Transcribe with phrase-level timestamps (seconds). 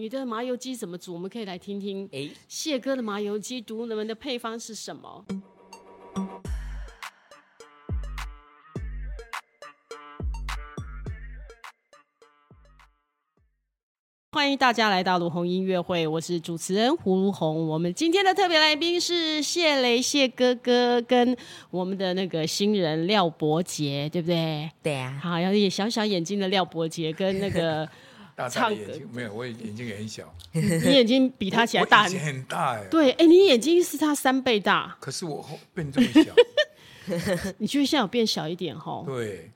[0.00, 1.12] 你的麻油鸡怎么煮？
[1.12, 2.08] 我们可以来听听。
[2.10, 5.22] 哎，谢哥的麻油鸡，独门的配方是什么？
[14.32, 17.68] 欢迎大家来到卢红音乐会，我是主持人胡卢红。
[17.68, 21.36] 我们今天的特别来宾是谢雷谢哥哥跟
[21.70, 24.70] 我们的那个新人廖伯杰，对不对？
[24.82, 25.20] 对啊。
[25.22, 27.94] 好，有点小小眼睛的廖伯杰跟那个唱
[28.36, 30.34] 大大眼睛没有，我眼睛也很小。
[30.52, 32.84] 你眼睛比他起来大，很大哎。
[32.90, 34.96] 对，哎，你眼睛是他三倍大。
[35.00, 35.44] 可是我
[35.74, 36.34] 变这么小。
[37.58, 39.02] 你觉得现在有变小一点哈？
[39.06, 39.50] 对。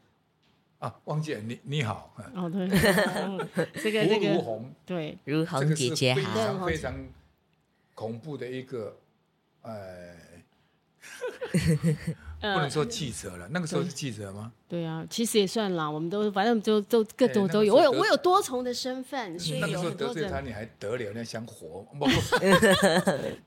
[0.80, 2.14] 啊，汪姐，你你好。
[2.34, 2.68] 哦，对，
[3.82, 6.20] 这个这个，如红，对，如红姐姐好。
[6.20, 6.94] 非常非常
[7.94, 8.94] 恐怖的一个，
[9.62, 10.14] 呃，
[12.52, 14.52] 不能说记者了，那个时候是记者吗？
[14.68, 17.74] 对啊，其实也算啦，我们都反正就都各种都有。
[17.74, 21.12] 我有我有多重的身份，所以那个时候得罪他你还得了？
[21.14, 21.86] 那想活？
[22.38, 22.58] 对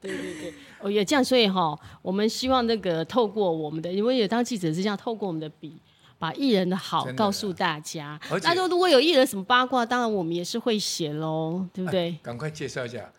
[0.01, 5.77] 对对，哦也这样，所以哈，我们希望那个透过我们的，因为也当记者是这样，透过我们的笔。
[6.19, 8.19] 把艺人的好告诉大家。
[8.41, 12.17] 那就如果有艺人什么八卦，当然我们也是会写喽，对不对？
[12.23, 13.13] 赶快介绍一下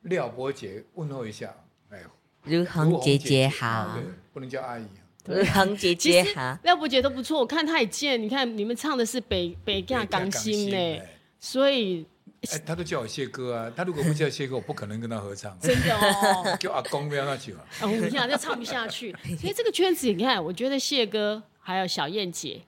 [0.00, 1.54] 廖伯杰，问候一下。
[1.90, 2.00] 哎，
[2.42, 3.96] 如红姐姐好，
[4.32, 4.84] 不能叫阿姨。
[5.26, 11.00] 如红姐姐哈，廖伯杰都不错，我看他也见，你看你们唱的是北北港港星呢，
[11.40, 12.04] 所以
[12.50, 15.58] 哎，他都叫我谢哥啊，他如果不叫谢哥，我不可能跟他合唱。
[15.60, 17.60] 真的哦， 叫阿公不要那句嘛。
[17.80, 21.42] 哦，你看就唱不下去，所以这个圈子，你看，我觉得谢哥。
[21.66, 22.60] 还有小燕姐、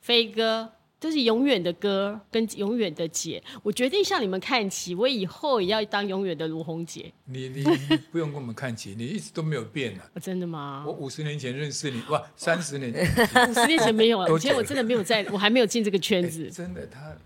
[0.00, 3.42] 飞哥，都是永远的哥跟永远的姐。
[3.62, 7.10] 我决定向你们看齐，我以后也要当永远的卢红姐。
[7.24, 7.64] 你你
[8.12, 10.06] 不用跟我们看齐，你一直都没有变啊！
[10.20, 10.84] 真的吗？
[10.86, 12.92] 我五十年前认识你，哇，三十年，
[13.48, 14.28] 五十年前没有啊。
[14.28, 16.44] 以前我真的没有在，我还没有进这个圈子。
[16.44, 17.16] 欸、真的，他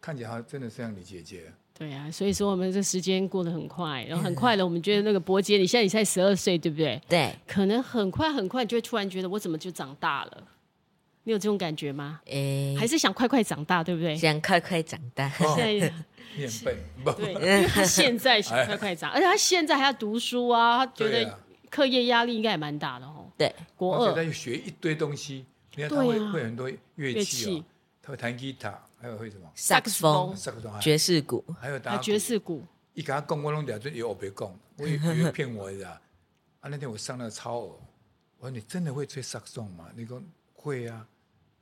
[0.00, 1.52] 看起来好像真的像你姐姐。
[1.76, 7.02] 对啊，所以说我们这时间过得很快，然后 很快的，我们觉得那个伯杰，你现在你才十二岁，对不对？
[7.08, 10.46] 对，可能很快很快就会突然觉得我怎么就长大了。
[11.24, 12.20] 你有这种感觉吗？
[12.26, 14.14] 诶、欸，还是想快快长大，对不对？
[14.16, 15.28] 想快快长大。
[15.56, 15.92] 现在
[16.36, 21.38] 你很笨，对， 因为他现在想快快长，而且他现在还要读书啊，他觉得
[21.70, 23.26] 课业压力应该也蛮大的哦。
[23.38, 27.64] 对，国二，他要学一堆东西，你看他会会很多乐器哦，
[28.02, 29.50] 他会弹吉他，还有会什么？
[29.54, 32.62] 萨克斯风、萨克斯风、爵士鼓，还有打爵士鼓。
[32.92, 36.00] 一给他讲，我拢了就有别讲，我以为骗我的啊。
[36.60, 37.80] 啊，那天我上那个超偶，
[38.38, 39.86] 我说你真的会吹萨克斯风吗？
[39.96, 41.06] 你说会啊。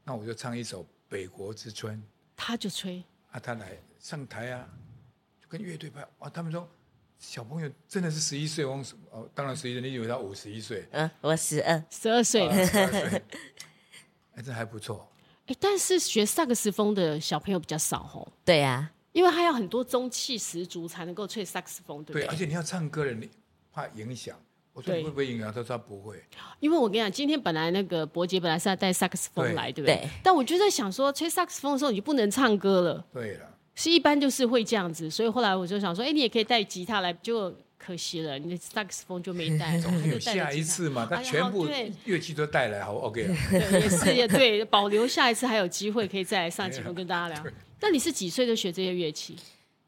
[0.05, 1.97] 那我就唱一首《北国之春》，
[2.37, 4.69] 他就吹啊，他来上台啊，
[5.41, 6.29] 就跟乐队拍啊。
[6.29, 6.69] 他们说
[7.19, 10.89] 小朋友真的是十一岁，我哦，当然十一岁，你以为他五十一岁？
[10.91, 15.09] 嗯，我十二，十二岁，哎，这还不错。
[15.47, 18.33] 哎，但是学萨克斯风的小朋友比较少哦。
[18.45, 22.23] 对呀，因为他要很多中气十足才能够吹萨克斯风，对不对？
[22.23, 23.31] 对，而且你要唱歌的，你
[23.73, 24.37] 怕影响。
[24.73, 25.49] 我说你会不会影响？
[25.49, 26.23] 他说他不会。
[26.61, 29.97] 因为我跟你讲，今天本来那个伯杰本来是要带萨克斯风来，对不对？
[29.97, 30.09] 对。
[30.23, 33.05] 但我就在想说，吹萨克斯风的时候你就不能唱歌了。
[33.13, 33.49] 对了。
[33.75, 39.77] 是一般就是会这样子，所以后来我就想说，哎，你也可以带吉他来，就可惜了，你的萨克斯风就没带。
[39.81, 41.67] 总有下一次嘛，他全部
[42.05, 43.27] 乐器都带来，好 OK。
[43.51, 47.45] 对，也是 也对，保留下一次还有机会可以再来上节目跟大家聊。
[47.81, 49.37] 那你是几岁就学这些乐器？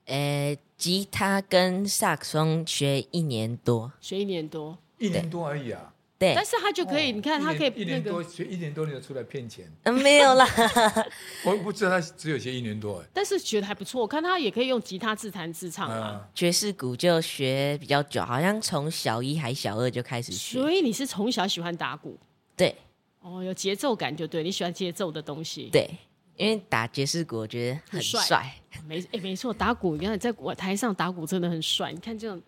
[0.07, 4.77] 呃，吉他跟萨克斯风学一年多，学一年多。
[4.99, 9.67] 一年多而已啊，对，但是他就可以，你看他可以一年多学一年多，你就出来骗钱？
[9.85, 10.47] 嗯，没有啦，
[11.47, 16.29] 我不知道他只有学一年多哎，但是学的还不错，我看他也可以用吉他自弹自唱啊。
[16.35, 20.61] 爵士鼓就学比较久，好像从小一还小二就开始学。
[20.61, 22.19] 所以你是从小喜欢打鼓？
[22.55, 22.77] 对，
[23.21, 25.71] 哦，有节奏感就对，你喜欢节奏的东西。
[25.73, 25.89] 对，
[26.37, 28.55] 因为打爵士鼓我觉得很帅，
[28.87, 32.43] 没哎没错，打鼓你看在舞台上打鼓真的很帅，你看这种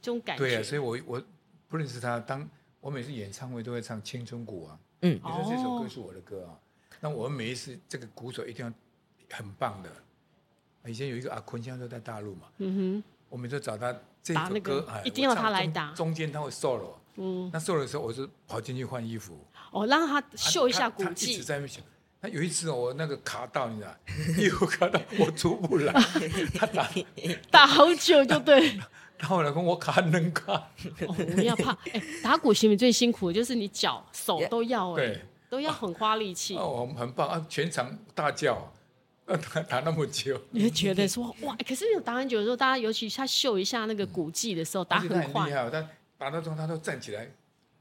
[0.00, 0.44] 这种感觉。
[0.44, 1.22] 对啊，所以我我。
[1.70, 2.44] 不认识他，当
[2.80, 6.58] 我每次演唱会都会唱《青春鼓》啊，嗯，你说这首歌是我的歌啊，
[6.98, 8.72] 那我们每一次这个鼓手一定要
[9.36, 9.88] 很棒的。
[10.90, 19.38] 以前有一个阿坤，现在都在大陆嘛，嗯哼，我们就找他这首歌，一定要他来打，中间他会 solo，嗯，那 solo 的时候我就跑进去换衣服，
[19.70, 21.34] 哦，让他秀一下鼓技。
[21.34, 21.84] 一直在那想，
[22.22, 23.94] 那有一次我那个卡到，你知道，
[24.38, 25.92] 衣服卡到我出不来，
[26.54, 26.88] 他打
[27.50, 28.76] 打好久就对。
[29.18, 31.72] 然 后老公，我卡能卡，哦，我们要怕。
[31.92, 35.14] 哎，打鼓行为最辛苦的就是你脚手都要哎，
[35.48, 36.56] 都要很花力气。
[36.56, 37.46] 哦，很棒啊！
[37.48, 38.72] 全场大叫，
[39.26, 41.56] 打打那么久，你会觉得说哇？
[41.66, 45.46] 可是有打很久的时候，大家尤其他秀一下那个鼓技的时候，打很快。
[45.46, 45.88] 厉害，他
[46.18, 47.30] 打到中他都站起来，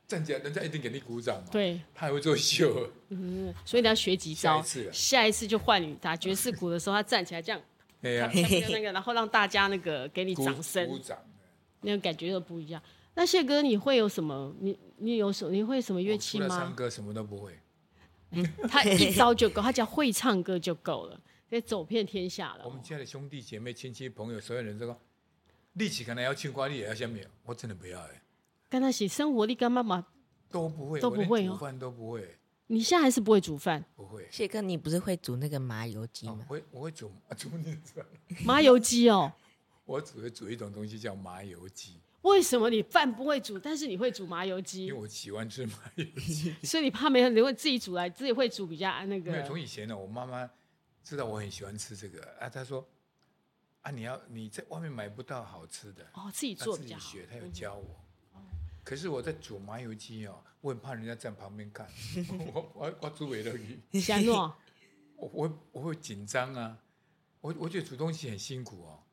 [0.09, 1.47] 站起来，人家一定给你鼓掌嘛。
[1.51, 2.89] 对，他还会做秀。
[3.09, 4.55] 嗯，所以你要学几招。
[4.55, 7.61] 下一次，下一次就换你打爵士鼓的时候，他站起来这样。
[8.01, 11.15] 哎呀，那个，然后让大家那个给你掌声，鼓掌，
[11.81, 12.81] 那个感觉又不一样。
[13.13, 14.51] 那谢哥，你会有什么？
[14.59, 16.47] 你你有什你会什么乐器吗？
[16.47, 17.59] 唱歌什么都不会。
[18.67, 22.63] 他一招就够，他只要会唱歌就够了，可以走遍天下了。
[22.65, 24.99] 我们家的兄弟姐妹、亲戚朋友，所有人都说，
[25.73, 28.09] 力气可能要去瓜，你也要下面，我真的不要哎。
[28.09, 28.19] 跟
[28.81, 30.05] 他一起生活，力干嘛嘛？
[30.51, 32.35] 都不会，都不会哦，煮饭都不会。
[32.67, 33.83] 你现在还是不会煮饭？
[33.95, 34.27] 不会。
[34.29, 36.45] 谢哥，你不是会煮那个麻油鸡吗？
[36.47, 38.01] 会，我会煮，煮你煮。
[38.43, 39.31] 麻油鸡哦。
[39.85, 41.99] 我只会煮一种东西叫麻油鸡。
[42.21, 44.85] 为什么你饭不会煮，但是你会煮麻油鸡？
[44.85, 46.53] 因为我喜欢吃麻油鸡。
[46.61, 49.31] 所以你怕没有，你会自己煮来，自己会煮比较那个。
[49.31, 50.47] 没有，从以前呢，我妈妈
[51.03, 52.87] 知道我很喜欢吃这个啊，她说
[53.81, 57.01] 啊，你要你在外面买不到好吃的哦，自己做比较好。
[57.01, 58.05] 自己学，她有教我。
[58.89, 61.87] 可是我在煮麻油鸡哦，我很怕人家站旁边看，
[62.55, 63.79] 我 我我煮尾的鱼。
[63.91, 64.35] 你想弄？
[65.15, 66.75] 我我我会紧张啊，
[67.39, 69.03] 我我觉得煮东西很辛苦哦。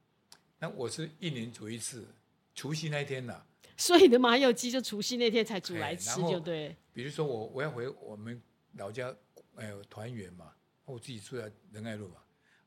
[0.59, 2.09] 那我是一年煮一次，
[2.55, 3.47] 除夕那一天呐、啊。
[3.77, 6.75] 所以你的麻油鸡就除夕那天才煮来吃，就对。
[6.95, 8.41] 比如说我我要回我们
[8.79, 9.15] 老家，
[9.57, 10.55] 哎呦团圆嘛，
[10.87, 12.23] 我自己住在仁爱路嘛，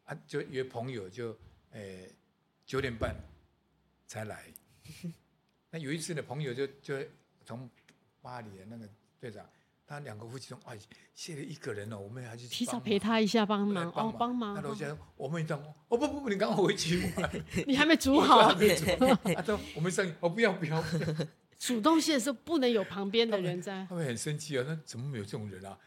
[0.05, 1.35] 啊就约朋友就
[1.71, 2.07] 哎
[2.67, 3.15] 九点半
[4.05, 4.53] 才来。
[5.71, 6.95] 那有一次呢，朋友就就
[7.45, 7.69] 从
[8.21, 8.87] 巴黎的那个
[9.19, 9.45] 队长，
[9.85, 10.77] 他两个夫妻说：“哎，
[11.13, 17.11] 谢了一个人哦，我们还去提早陪他一下帮忙哦，帮忙。”那楼下我们一张哦不不不，你赶快回去。
[17.67, 18.53] 你还没煮好。
[19.35, 20.83] 他说：“我们上去，哦不要不要。”
[21.59, 23.85] 煮东西的时候不能有旁边的人在。
[23.89, 24.63] 他会很生气啊！
[24.65, 25.77] 那怎么没有这种人啊？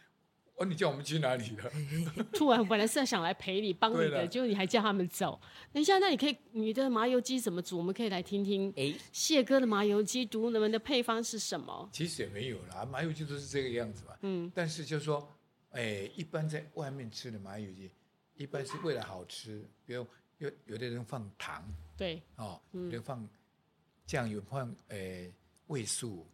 [0.56, 1.72] 哦，你叫我们去哪里了？
[2.32, 5.40] 突然本来是想来陪你帮你的，结果你还叫他们走。
[5.72, 7.78] 等一下，那你可以你的麻油鸡怎么煮？
[7.78, 8.72] 我们可以来听听。
[8.76, 11.88] 哎，谢哥的麻油鸡，独门的配方是什么？
[11.90, 14.16] 其实也没有啦，麻油鸡都是这个样子嘛。
[14.20, 14.52] 嗯。
[14.54, 15.26] 但是就是说，
[15.70, 17.90] 哎，一般在外面吃的麻油鸡，
[18.34, 20.06] 一般是为了好吃，比如
[20.38, 21.64] 有有的人放糖，
[21.96, 23.26] 对，哦，有的放
[24.06, 25.32] 酱油，放哎
[25.68, 26.26] 味素，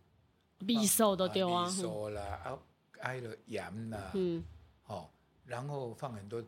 [0.67, 2.59] 味素都丢啊，味素啦啊。
[3.00, 4.45] 爱了盐呐，嗯，
[4.83, 5.12] 好，
[5.47, 6.45] 然后放很多，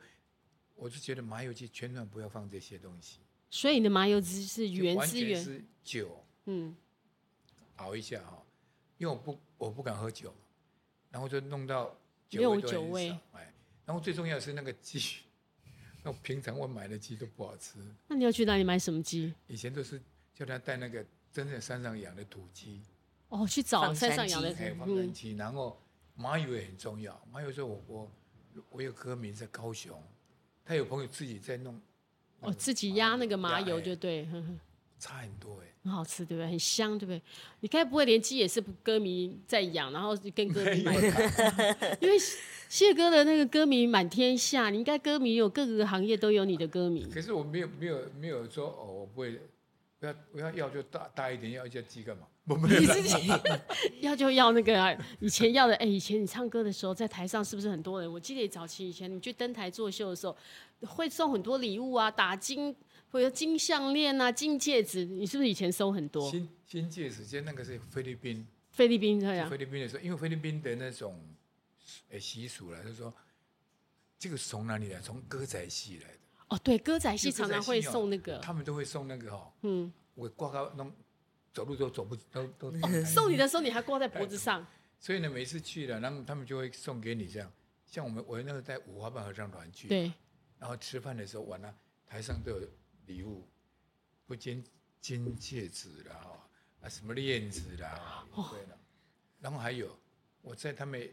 [0.75, 3.21] 我就觉得麻油鸡千万不要放这些东西。
[3.51, 6.77] 所以你的麻油鸡是原汁原是酒，嗯，
[7.77, 8.43] 熬一下哈，
[8.99, 10.33] 因为我不我不敢喝酒，
[11.11, 11.97] 然后就弄到
[12.29, 13.53] 酒味酒味，哎，
[13.85, 15.01] 然后最重要的是那个鸡，
[16.05, 17.79] 那我平常我买的鸡都不好吃。
[18.07, 19.35] 那你要去哪里买什么鸡？
[19.49, 20.01] 以前都是
[20.33, 22.81] 叫他带那个真正山上养的土鸡。
[23.29, 25.81] 哦，去找山上养的土鸡，然后。
[26.21, 27.19] 麻油也很重要。
[27.33, 28.13] 麻油说我我
[28.71, 30.01] 我有歌迷在高雄，
[30.65, 31.81] 他有朋友自己在弄，
[32.41, 34.47] 哦，自己压那个麻油就对，呵呵
[34.99, 36.47] 差很多哎，很好吃对不对？
[36.51, 37.23] 很香对不对？
[37.61, 40.95] 你该不会连鸡也是歌迷在养，然后跟歌迷买？
[42.03, 42.17] 因为
[42.69, 47.05] 谢哥的那个歌迷满天下，你应该歌迷有各个行业都有你的歌迷。
[47.11, 49.41] 可是我没有没有没有说哦，我不会，
[50.01, 52.27] 不要不要要就大大一点，要一只鸡干嘛？
[52.47, 53.29] 你自己
[54.01, 58.11] 要就要那个啊，以前要的哎，以前你唱歌的时候在台上是不是很多人？
[58.11, 60.35] 我记得早期以前你去登台作秀的时候，
[60.87, 62.75] 会送很多礼物啊，打金
[63.11, 66.31] 或者金项链啊、金戒指，你是不是以前收很多？
[66.31, 69.51] 金金戒指，就那个是菲律宾，菲律宾这样。
[69.51, 71.21] 菲律宾的时候，因为菲律宾的那种
[72.09, 73.13] 诶习俗了，就是说
[74.19, 74.99] 这个是从哪里来？
[75.01, 76.17] 从歌仔戏来的。
[76.51, 80.93] 哦，对，歌仔戏常常会送那个，他们都会送那个哦，嗯，我挂到弄。
[81.53, 84.65] 走路都走不都都、哦、 送你的时候你还挂在脖子上，
[85.01, 87.53] 所以呢，每次去了，然后他们就会送给你这样。
[87.87, 90.13] 像我们我那个在五花板合唱团去，对，
[90.61, 91.77] 然后吃饭的时候，完了
[92.07, 92.69] 台上都有
[93.07, 93.49] 礼物，
[94.27, 94.65] 不金
[95.01, 96.39] 金戒指啦，
[96.83, 98.79] 啊什么链子啦，哦、对了，
[99.41, 99.99] 然后还有
[100.43, 101.11] 我在他们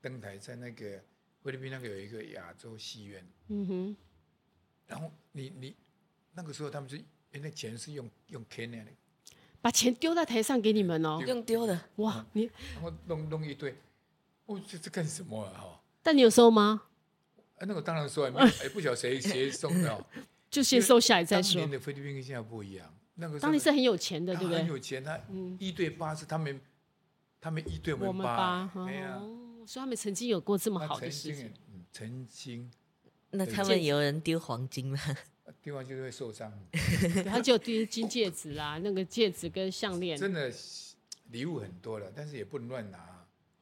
[0.00, 1.02] 登台在那个
[1.42, 3.96] 菲律宾那个有一个亚洲戏院，嗯哼，
[4.88, 5.76] 然后你你
[6.32, 7.00] 那个时候他们是
[7.32, 8.90] 因为钱是用用 Canon 的。
[9.60, 12.24] 把钱丢在台上给你们哦，用丢的哇！
[12.32, 13.74] 你然后弄弄一堆，
[14.46, 15.52] 我，这这干什么啊？
[15.52, 15.80] 哈！
[16.00, 16.82] 但你有收吗？
[17.58, 18.30] 啊，那个当然收，也
[18.72, 20.06] 不晓得谁谁送的，
[20.48, 21.60] 就先收下来再说。
[21.60, 24.58] 当年的菲律宾跟现在不一样，那个当年是很有钱的，对不对？
[24.58, 25.20] 很有钱，他
[25.58, 26.60] 一对八是他们，
[27.40, 29.18] 他们一对我们八，对呀。
[29.66, 31.52] 所以他们曾经有过这么好的事情，
[31.92, 32.70] 曾经。
[33.30, 34.98] 那他们有人丢黄金吗？
[35.62, 36.52] 丢黄金会受伤，
[37.24, 40.16] 他就丢金戒指啦，那个戒指跟项链。
[40.16, 40.52] 真的
[41.30, 42.98] 礼物很多了，但是也不能乱拿，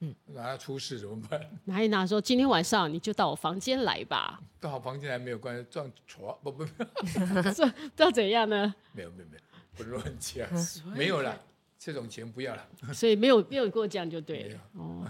[0.01, 1.41] 嗯，拿他出事怎么办？
[1.65, 4.41] 拿一拿说，今天晚上你就到我房间来吧。
[4.61, 6.85] 到我房间来没有关系，撞床不不不，
[7.55, 8.75] 这这怎样呢？
[8.93, 9.43] 没有没有没有，
[9.75, 10.49] 不能乱讲，
[10.95, 11.39] 没有啦，
[11.79, 12.69] 这种钱不要了。
[12.93, 14.61] 所以没有没有过这样就对了。
[14.75, 15.07] 哦，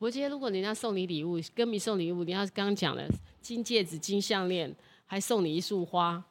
[0.00, 3.06] 我觉得如果人家送你礼物，歌迷送礼物，你要刚刚讲的
[3.40, 4.74] 金戒指、金项链。
[5.04, 6.22] 还送你一束花，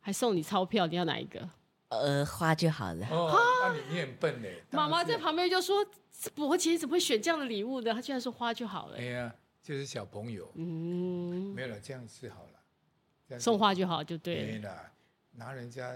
[0.00, 1.48] 还送你钞票，你要哪一个？
[1.90, 3.06] 呃，花就好了。
[3.08, 3.32] 哦，
[3.62, 4.64] 那你你很笨嘞。
[4.72, 5.86] 妈妈在旁边就说
[6.34, 8.96] ：“伯杰怎么会选这样的礼物呢？”他居然说花就好了。
[8.98, 9.32] 哎呀，
[9.62, 10.50] 就是小朋友。
[10.56, 13.38] 嗯，没有了，这样是好了。
[13.38, 14.44] 送花就好，就对。
[14.44, 14.90] 没了，
[15.30, 15.94] 拿人家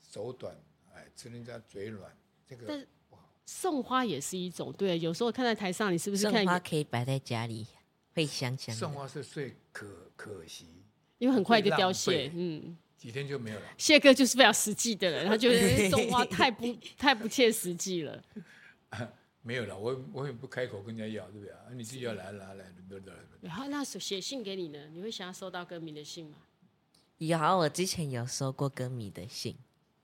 [0.00, 0.54] 手短，
[0.94, 2.66] 哎，吃人家嘴软，这个。
[2.68, 2.86] 但
[3.44, 4.98] 送花也是一种，对。
[4.98, 7.66] 有时候看在台上，你是不是看送花可以摆在家里，
[8.14, 8.74] 会香香。
[8.74, 10.66] 送花是最可可惜，
[11.18, 12.76] 因为很快就凋谢，嗯。
[12.96, 13.66] 几天就没有了。
[13.76, 16.64] 谢哥就是非常实际的人，他觉得送花太不
[16.96, 18.22] 太不切实际了。
[19.42, 21.58] 没有了，我我也不开口跟人家要，对不对啊？
[21.74, 23.12] 你自己要来拿来，对不对？
[23.40, 24.88] 然后那写信给你呢？
[24.92, 26.36] 你会想要收到歌迷的信吗？
[27.18, 29.56] 有，我之前有收过歌迷的信。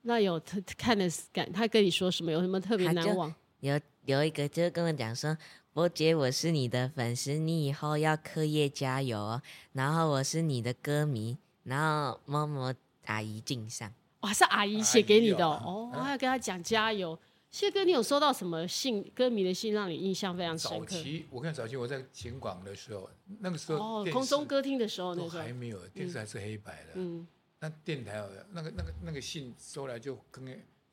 [0.02, 2.32] 那有他看的感，他跟你说什么？
[2.32, 3.34] 有什么特别难忘？
[3.60, 5.36] 有有一个就跟我讲说，
[5.72, 9.42] 伯杰，我是你的粉丝，你以后要课业加油哦。
[9.72, 12.72] 然后我是你的歌迷，然后某某。
[13.08, 13.90] 阿姨敬上，
[14.20, 17.18] 哇，是阿姨写给你的哦，还要跟他讲加油。
[17.50, 19.02] 谢哥，你有收到什么信？
[19.14, 20.84] 歌迷的信让你印象非常深刻？
[20.84, 23.08] 早期我看早期我在勤广的时候，
[23.40, 26.90] 那个时候哦，空中歌厅的时候，那时候还没有电视，还是黑白的。
[26.96, 27.26] 嗯，
[27.60, 30.44] 那电台那个那个那个信收来就跟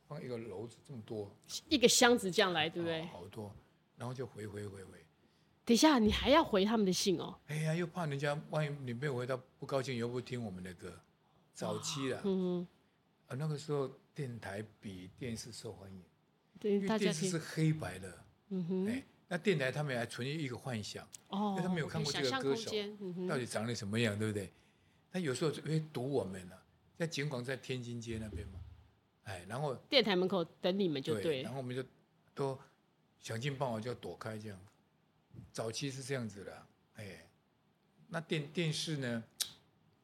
[0.08, 1.32] 放一个篓子这么多，
[1.70, 3.06] 一个箱子这样来，对不对？
[3.06, 3.52] 好多，
[3.98, 5.06] 然后就回回回回。
[5.64, 7.36] 等一下，你还要回他们的信哦？
[7.48, 10.94] 哎呀，又怕人家万一你没有回到不高兴，又不听我们的歌。
[11.56, 12.68] 早期了，嗯，
[13.28, 16.04] 啊，那个时候电台比电视受欢迎，
[16.60, 22.70] 对，因为电视是黑白的，嗯哼，哎，那电台他们还存一个幻想，哦，因为他们有看过这个歌手
[23.28, 24.52] 到底长得什么样，对不对？
[25.16, 26.62] 他有时候就会堵我们了，
[26.98, 28.60] 在景广在天津街那边嘛，
[29.24, 31.82] 哎，然后电台门口等你们就对，然后我们就
[32.34, 32.60] 都
[33.22, 34.60] 想尽办法就要躲开这样，
[35.54, 37.26] 早期是这样子的，哎，
[38.10, 39.24] 那电电视呢？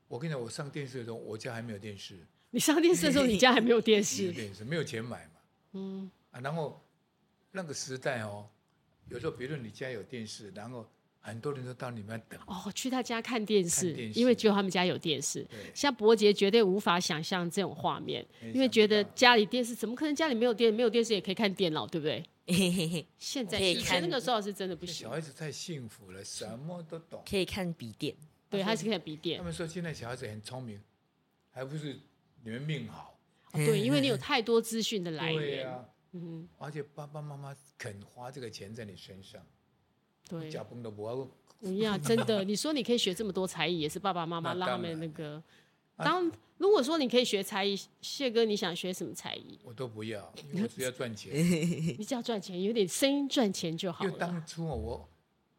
[0.07, 2.17] 我跟你讲，我上电视的时候，我家还没有电视。
[2.51, 4.21] 你上电视的时候， 你家还没有电视？
[4.21, 5.33] 没有电视，没有钱买嘛。
[5.73, 6.09] 嗯。
[6.31, 6.81] 啊，然后
[7.51, 8.47] 那个时代哦，
[9.09, 10.89] 有时候别人你家有电视，然后
[11.21, 12.39] 很多人都到里面等。
[12.47, 15.43] 哦，去他家看电视，电视因为只有他们家有电视。
[15.43, 15.71] 对。
[15.73, 20.73] 像伯杰绝对无法想象这种画面，因为觉得家里电视怎么可能家里没有电？
[20.73, 22.25] 没有电视也可以看电脑，对不对？
[23.17, 24.95] 现在以前那个时候是真的不行。
[24.95, 28.15] 小孩子太幸福了，什么都懂，可以看笔电。
[28.49, 29.37] 对，还是看笔电。
[29.37, 30.81] 他们说现在小孩子很聪明，
[31.51, 31.97] 还不是
[32.43, 33.17] 你们命好？
[33.53, 35.41] 哦、对， 因为你有太多资讯的来源。
[35.41, 39.41] 对啊，嗯哼，而且爸爸妈妈肯花这个钱在你身上。
[40.39, 41.27] 对，家崩都不要。
[41.59, 42.43] 不要，真的。
[42.43, 45.41] 你说你可以学这么多才艺，也是爸爸妈妈让他们那个。
[45.97, 49.59] 当如果说你可以学才艺，谢哥，你想学什么才艺？
[49.63, 51.31] 我都不要，我只要赚钱。
[51.33, 54.09] 你只要赚钱，有点声音赚钱就好了。
[54.09, 55.09] 因为当初我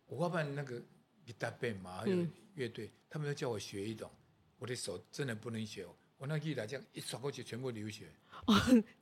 [0.09, 0.83] 我爸爸那个
[1.27, 2.27] 一大辈嘛，还有。
[2.55, 4.11] 乐队，他们要叫我学一种，
[4.59, 5.87] 我的手真的不能学。
[6.19, 8.05] 我那吉他这样一甩过去，全部流血。
[8.45, 8.55] 哦，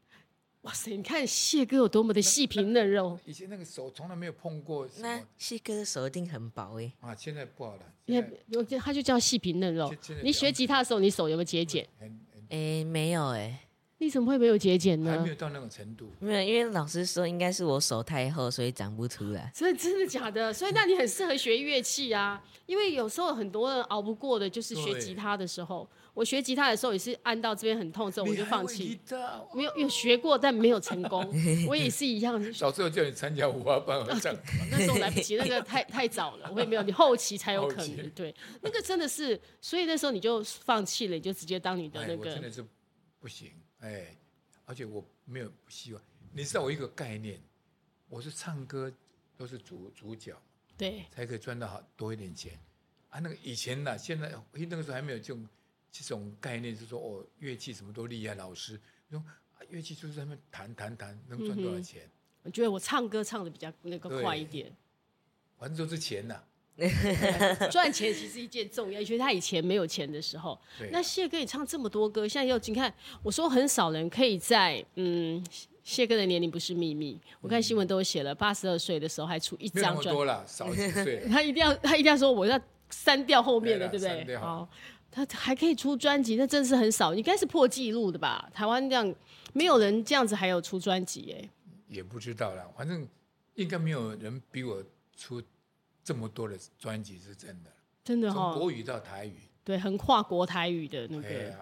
[0.63, 0.95] 哇塞！
[0.95, 3.19] 你看谢哥有多么的细皮嫩肉。
[3.25, 4.87] 以前那个手从来没有碰过。
[4.99, 6.93] 那谢哥的手一定很薄哎。
[7.01, 7.83] 啊，现在不好了。
[8.05, 9.91] 因为他就叫细皮嫩肉。
[10.23, 11.89] 你学吉他的时候，你手有没有节俭？
[12.51, 13.59] 哎，没有哎。
[13.97, 15.11] 你怎么会没有节俭呢？
[15.11, 16.11] 还没有到那种程度。
[16.19, 19.51] 没有，因为老师说应该是我手太厚，所以长不出来。
[19.55, 20.53] 所以真的假的？
[20.53, 25.89] 所以那你很适合学乐器啊，因为有时候很多人熬不过的，就是学吉他的时候。
[26.15, 28.99] 我学吉他的时候也是按到这边很痛之后我就放弃。
[29.55, 31.25] 没有，有学过但没有成功。
[31.69, 32.53] 我也是一样。
[32.53, 36.51] 小时候叫你参加五花班，那时候来不及，那个太 太早了。
[36.53, 38.11] 我也没有，你后期才有可能。
[38.11, 42.33] 对，那个真的是，所以那时候你就放弃了，你就直接当你的那个。
[42.33, 42.65] 真的是
[43.19, 43.51] 不行，
[43.81, 44.17] 哎。
[44.67, 46.01] 而且我没有不希望，
[46.33, 47.43] 你知道我一个概念，
[48.09, 48.89] 我是唱歌
[49.37, 50.41] 都是主主角，
[50.79, 52.57] 对，才可以赚到好多一点钱。
[53.09, 55.45] 啊，那个以前呢，现在那个时候还没有这种
[55.91, 58.81] 这种概念，就是说哦，乐器什么都厉害，老师
[59.11, 62.03] 说啊，乐器就是在那边弹弹弹，能赚多少钱？
[62.05, 62.11] 嗯，
[62.45, 64.75] 我觉得我唱歌唱的比较那个快一点，
[65.59, 66.43] 反正就是钱呐。
[67.71, 70.59] 赚钱其实一件重要，因为他以前没有钱的时候。
[70.79, 72.91] 对那谢哥，你唱这么多歌，现在又你看，
[73.23, 75.45] 我说很少人可以在嗯，
[75.85, 77.21] 谢哥的年龄不是秘密。
[77.43, 80.09] 我看新闻都写了，八十二岁的时候还出一张专辑。
[80.11, 81.23] 多了，少几岁。
[81.29, 84.37] 他一定要，他一定要说我要删掉后面的，对，对不对？
[84.39, 84.67] 好，
[85.11, 88.51] 他还可以出专辑，那真是很少，应该是破纪录的吧？
[88.55, 89.15] 台湾这样
[89.53, 91.49] 没有人这样子还有出专辑哎。
[91.89, 93.07] 也不知道啦，反正
[93.55, 94.85] 应该没有人比我
[95.17, 95.43] 出。
[96.03, 97.71] 这么多的专辑是真的，
[98.03, 101.55] 真的从国语到台语，对，横跨国台语的那个。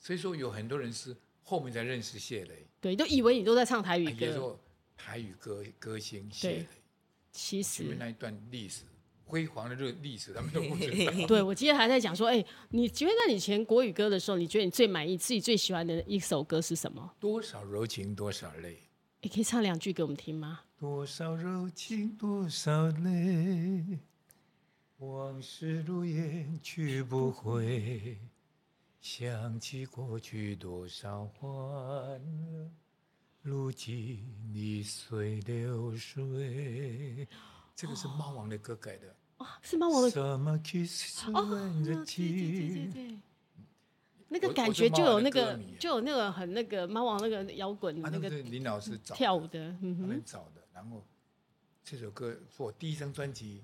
[0.00, 4.34] 所以说有很多人是后面才认识谢雷，对，都以为你都在唱台语歌。
[4.34, 4.58] 说
[4.96, 6.66] 台语歌歌星谢雷，
[7.30, 8.82] 其实那一段历史
[9.32, 11.12] 辉煌的这个历史，他们都不知道。
[11.26, 17.14] 对，我今天还在讲说，哎、欸，你觉得你以前国语歌的时候，你觉得你最满意、自己最喜欢的一首歌是什么？
[17.18, 18.76] 多少柔情多少泪。
[19.22, 20.60] 你可以唱两句给我们听吗？
[20.78, 24.00] 多少柔情多少泪，
[24.98, 28.18] 往事如烟去不回，
[29.00, 31.50] 想起过去多少欢
[32.20, 32.70] 乐，
[33.40, 34.22] 如今
[34.52, 37.26] 已随流水。
[37.74, 39.16] 这个是猫王的歌改的。
[39.42, 40.22] 哦，是猫王的。
[40.22, 40.40] 哦，
[41.84, 43.18] 对对对对。
[44.28, 50.62] 那个感觉就有那个，就有那个很那个猫王那个摇滚那个林老师找跳舞的，很早的。
[50.72, 51.04] 然后
[51.84, 53.62] 这首歌是我第一张专辑，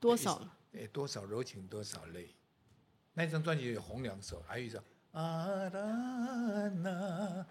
[0.00, 0.42] 多少？
[0.72, 2.34] 哎，多少柔情多少泪。
[3.14, 4.78] 那张专辑有红两首，还有一首
[5.12, 7.46] 啊啦啦，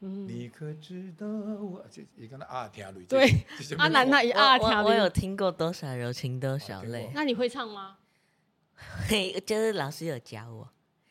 [0.00, 1.84] 你可知道我？
[1.90, 3.04] 这你刚才啊听泪。
[3.06, 3.28] 对，
[3.78, 4.84] 阿兰那一啊听泪。
[4.84, 7.10] 我有听过多少柔情多少泪。
[7.14, 7.96] 那你会唱吗？
[9.08, 10.68] 嘿，就是老师有教我。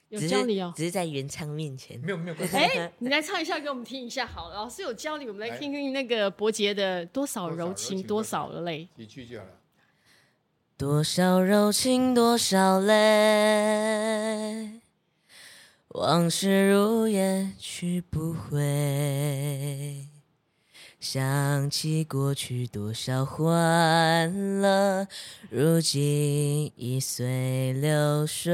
[0.10, 2.56] 有教你哦，只是在原唱面前，没有没有关系。
[2.56, 9.52] 哎，你来唱一下给我们听一下，好了，老师有教你，我们来听听那个伯杰的《多少柔情多少泪》，几句就好了。
[10.78, 12.94] 多少柔情多少泪，
[15.98, 20.06] 往事如烟去不回。
[21.00, 25.08] 想起过去多少欢乐，
[25.50, 28.54] 如今已随流水。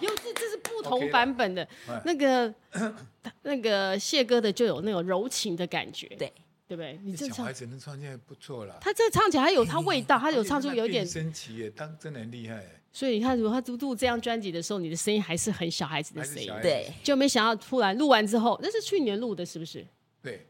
[0.00, 1.68] 又是这是不同版本的，
[2.04, 2.52] 那个
[3.42, 6.32] 那个谢哥的就有那种柔情的感觉，对
[6.66, 6.98] 对不对？
[7.04, 8.76] 你这小孩子能唱起来不错了。
[8.80, 12.64] 他这唱起来还有他味道，他有唱出有点神奇耶，当真的很厉害。
[12.92, 19.86] 所以你看，如果他录录这张专辑的时候，你的声音还是很小孩子的声音，对，就没想到突然录完之后，那是去年录的，是不是？
[20.22, 20.46] 对。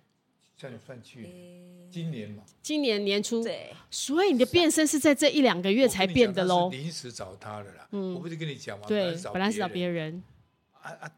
[0.57, 6.69] 算算去年，今年嘛，今年年初，对，所以你的变声是在这一两个月才变的喽。
[6.69, 8.85] 临时找他的啦，嗯，我不是跟你讲吗？
[8.87, 10.23] 对，本来是找别人。
[10.83, 11.11] 啊啊。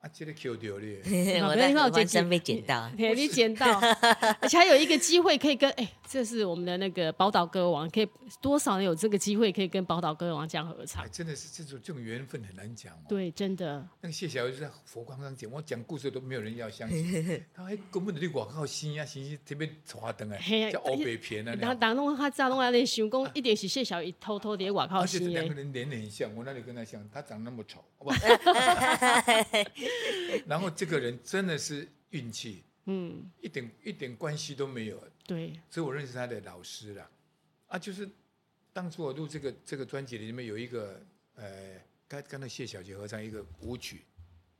[0.00, 0.82] 啊，这个 Q 掉了，
[1.46, 3.78] 我在换声被捡到，你捡 到，
[4.40, 8.08] 而且还有一个机会可以跟哎，这是我们的那个宝岛歌王，可以
[8.40, 11.04] 多少有这个机会可以跟宝岛歌王这样合唱？
[11.12, 12.98] 真的是这种这种缘分很难讲。
[13.06, 13.86] 对，真的。
[14.00, 21.54] 那个谢小鱼在佛光上讲，我讲故事都没有人要相信，他还根本的广告新呀新，特别华灯哎，叫欧北片啊。
[21.60, 25.30] 然后当弄他知道弄来那想讲，一定是谢小鱼偷偷的广告新。
[25.30, 27.06] 两个人脸很像，我哪里跟他像？
[27.12, 28.16] 他长那么丑，好不好？
[30.46, 35.02] 然后这个人真的是运气，嗯，一点一点关系都没有。
[35.26, 37.08] 对，所以我认识他的老师了，
[37.68, 38.08] 啊，就是
[38.72, 41.00] 当初我录这个这个专辑里面有一个，
[41.34, 44.04] 呃，跟跟那谢小姐合唱一个舞曲，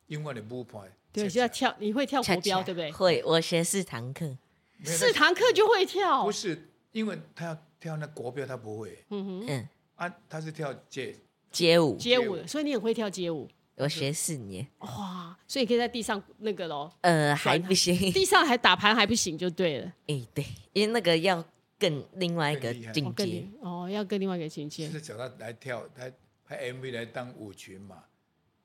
[0.07, 0.81] 英文的舞派。
[1.13, 2.93] 对，就要跳，你会跳国标对不对？
[2.93, 4.39] 会，我学四堂课，
[4.85, 6.23] 四堂课就会跳。
[6.25, 9.05] 不是，因为他要跳那国标，他不会。
[9.11, 11.17] 嗯哼，嗯，啊，他是跳街
[11.51, 13.49] 街舞，街舞的，所以你很会跳街舞。
[13.75, 15.20] 我学四年，哇！
[15.51, 19.93] 所以你可以在地上那个喽，呃，还不行，地上还打盘还不行就对了。
[20.07, 21.45] 哎，对，因为那个要
[21.77, 24.87] 更另外一个境界哦，要更另外一个境界。
[24.87, 26.09] 就是找他来跳，他
[26.47, 28.05] 拍 MV 来当舞群嘛。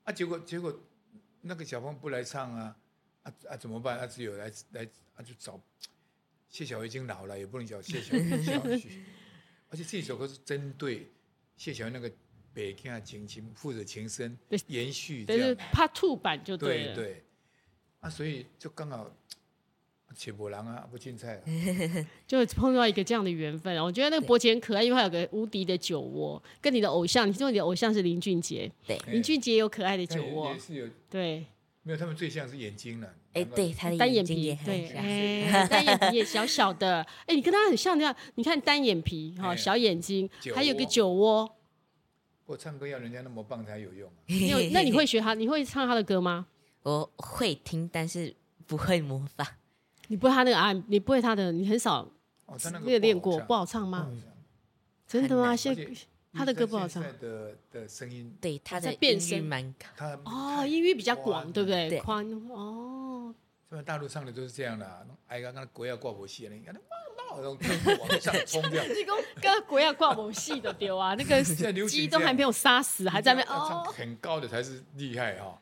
[0.04, 0.72] 啊，结果结果
[1.40, 2.76] 那个小朋不来唱啊，
[3.24, 3.98] 啊啊怎么办？
[3.98, 4.84] 他只有来来，
[5.16, 5.60] 啊就找
[6.48, 9.04] 谢小鱼已经老了，也不能叫谢小鱼小许。
[9.70, 11.10] 而且这首歌是针对
[11.56, 12.08] 谢小鱼那个。
[12.56, 14.34] 北京啊情情负责情深
[14.68, 16.94] 延续，但是 Part Two 版就对了。
[16.94, 17.24] 对对，
[18.00, 19.14] 啊，所以就刚好，
[20.14, 21.42] 切波郎啊，不青菜，
[22.26, 23.76] 就碰到一个这样的缘分。
[23.84, 31.44] 我觉得那个伯杰很可爱，因为他有个无敌的酒窝，跟你的偶像，你说你的偶像是林俊杰，对，林俊杰有可爱的酒窝，也是有，对，
[31.82, 41.52] 没有他们最像是眼睛了，哎，对，他的单眼皮，对，哎， 单眼皮也小小的，哎，你跟他很像，这样，你看单眼皮哈，小眼睛，还有个酒窝。
[42.46, 44.10] 我唱歌要人家那么棒才有用。
[44.26, 45.34] 你有，那你会学他？
[45.34, 46.46] 你会唱他的歌吗？
[46.82, 48.34] 我会听，但是
[48.66, 49.46] 不会模仿。
[50.08, 50.72] 你不会他那个啊？
[50.86, 51.50] 你不会他的？
[51.50, 52.08] 你很少
[52.84, 54.08] 练练过，不好唱吗？
[55.06, 55.56] 真的吗？
[55.56, 55.76] 现
[56.32, 57.02] 他的歌不好唱。
[57.20, 60.06] 的的声音，对他的变声蛮高。
[60.24, 61.98] 哦，音域比较广，对不对？
[61.98, 63.05] 宽哦。
[63.76, 66.74] 在大陆唱的都是这样的，哎，刚刚国要挂我戏了，你看。
[67.28, 68.82] 往上冲掉！
[68.88, 71.42] 你讲跟国要挂某戏的丢啊，那个
[71.86, 73.84] 鸡都还没有杀死，还在那边哦。
[73.94, 75.60] 很高的才是厉害哈！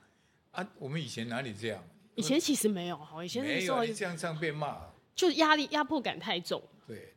[0.53, 1.83] 啊，我们以前哪里这样？
[2.15, 4.79] 以前其实没有哈，以前没有这样唱被骂，
[5.17, 6.63] 就压力压迫感太重。
[6.87, 7.13] 对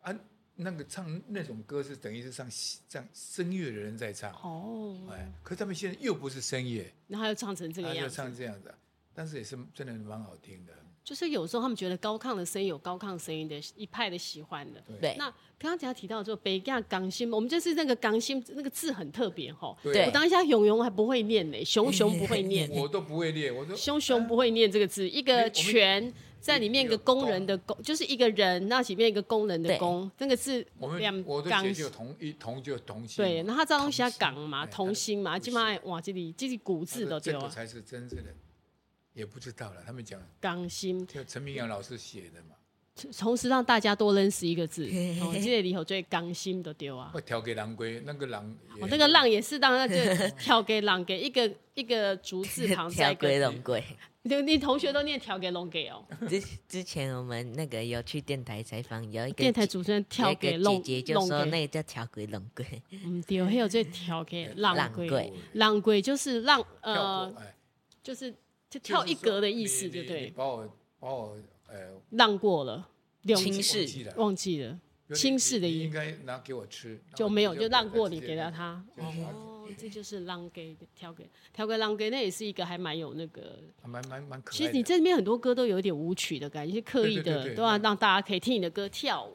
[0.00, 0.12] 啊，
[0.56, 2.48] 那个唱那种歌是等于是唱
[2.88, 8.74] 唱声乐的人在唱哦，哎，可是他们现在又不是声乐，然后又唱成这个样子，又唱这样子，
[9.20, 10.72] 但是也是真的蛮好听的。
[11.04, 14.82] 就是有时候他们觉得高亢的声音有高亢声音的一派的喜欢的。
[14.98, 15.14] 对。
[15.18, 19.76] 那刚刚提到说北港港心，我们就是那个港心那个字很特别哈。
[19.82, 20.06] 对。
[20.06, 22.70] 我当下勇勇还不会念呢，熊 熊不会念。
[22.70, 23.76] 我都不会念，我都。
[23.76, 26.10] 熊熊不会念这个字，一个全。
[26.40, 33.22] 在里面一个工人的工，就是一个人，那里面一个工人的工，那个字我们两钢就同一同就同心。
[33.22, 37.40] 对，那他这东西叫港嘛，同心嘛，基本上哇，这里这里古字的对吧？
[37.40, 38.32] 这个才是真正的，
[39.12, 39.82] 也不知道了。
[39.86, 42.56] 他们讲港心，就陈明阳老师写的嘛。
[43.18, 44.84] 同时让大家多认识一个字，
[45.26, 47.10] 我记得里头最刚心的丢啊。
[47.14, 48.44] 会调给狼龟，那个狼，
[48.78, 49.96] 哦，那个浪也是当然就
[50.36, 53.82] 调给狼给一个一个竹字旁再归龙龟。
[54.22, 56.04] 你你同学都念调给龙给哦。
[56.28, 62.82] 之之前我们那个有去电台采访，有一个电台主持人调给龙姐姐就说那个叫调给龙龟。
[62.90, 67.34] 嗯，对，还有这调给浪龟，浪龟就是浪呃，
[68.02, 68.34] 就是
[68.70, 70.30] 就跳一格的意思，就对。
[70.30, 71.36] 把我把我
[71.68, 72.88] 呃让过了，
[73.36, 74.80] 轻视忘记了，
[75.12, 75.84] 轻视的意思。
[75.84, 78.82] 应该拿给我吃，就没有就让过你给了他。
[78.96, 84.56] 哦这就是浪给挑给挑给浪给，那也是一个还蛮有那个，蛮蛮蛮可爱。
[84.56, 89.32] 其实你这里面很多歌都有一点舞曲的感觉，是刻意的，都要让大家可以听你的歌跳舞。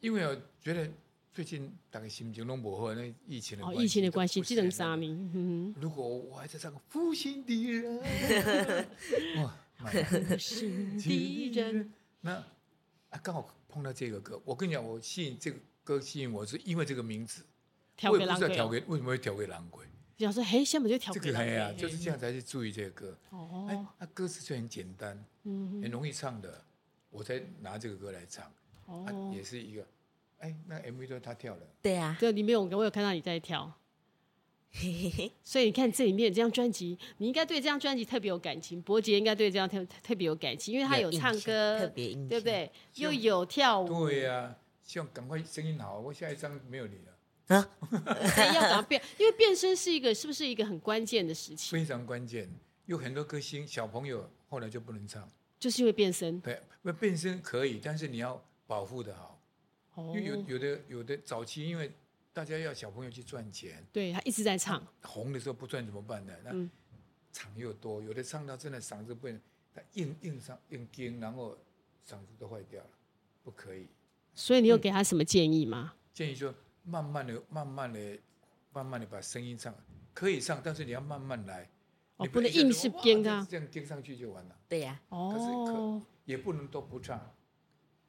[0.00, 0.90] 因为我觉得
[1.32, 5.74] 最近大家心情都不好，那疫情的疫情的关系，只能杀命。
[5.80, 8.00] 如果我还在唱《负心的人》，
[9.42, 11.90] 哇，负心的人，
[12.20, 12.32] 那
[13.08, 17.42] 啊刚好碰到这个歌，我跟你讲，我吸引这个歌吸引我是因为这个名字。
[17.96, 19.86] 调给狼鬼，调给为什么会调给狼鬼？
[20.16, 23.18] 就想说，嘿，现在就调给狼鬼啊，就是这样才去注意这个歌。
[23.30, 26.62] 哦，哎，那歌词就很简单，嗯，很容易唱的，
[27.10, 28.52] 我才拿这个歌来唱。
[28.86, 29.86] 哦，也是一个，
[30.42, 31.68] 哎，那 MV 都是他跳的。
[31.80, 33.72] 对啊，对，里面我我有看到你在跳。
[35.44, 38.80] 所以你看这里面这张专辑，你应该对这张专辑特别有感情。
[38.82, 42.70] 伯杰应该对这张特特别有感情，因为他有唱歌，特别对不对？
[42.94, 44.08] 又有跳舞。
[44.08, 46.00] 对呀，希望赶快声音好。
[46.00, 47.56] 我下一张没有你了。
[47.56, 47.70] 啊，
[48.54, 51.78] 要赶快变，因为变声是一个，是不是一个很关键的事情？
[51.78, 52.48] 非常关键，
[52.86, 55.28] 有很多歌星小朋友后来就不能唱，
[55.60, 56.40] 就是因为变声。
[56.40, 59.31] 对，那变声可以，但是你要保护的好。
[59.94, 60.12] 哦。
[60.14, 61.92] 因为有有的有的早期，因为
[62.32, 66.34] 大家要小朋友去赚钱，对他一直在唱，红的时候不赚怎么办呢？
[66.44, 66.50] 那
[67.32, 69.40] 场又多，有的唱到真的嗓子不能，
[69.74, 71.56] 他硬硬上硬筋，然后
[72.06, 72.90] 嗓子都坏掉了，
[73.42, 73.86] 不可以。
[74.34, 75.94] 所以你有给他什么建议吗？
[76.12, 76.54] 建议说。
[76.84, 78.18] 慢慢的、慢慢的、
[78.72, 79.72] 慢慢的把声音唱，
[80.12, 81.70] 可以唱，但是你要慢慢来，
[82.16, 84.58] 哦，不能硬是编啊，这样编上去就完了。
[84.68, 87.32] 对呀，哦，可是可也不能都不唱，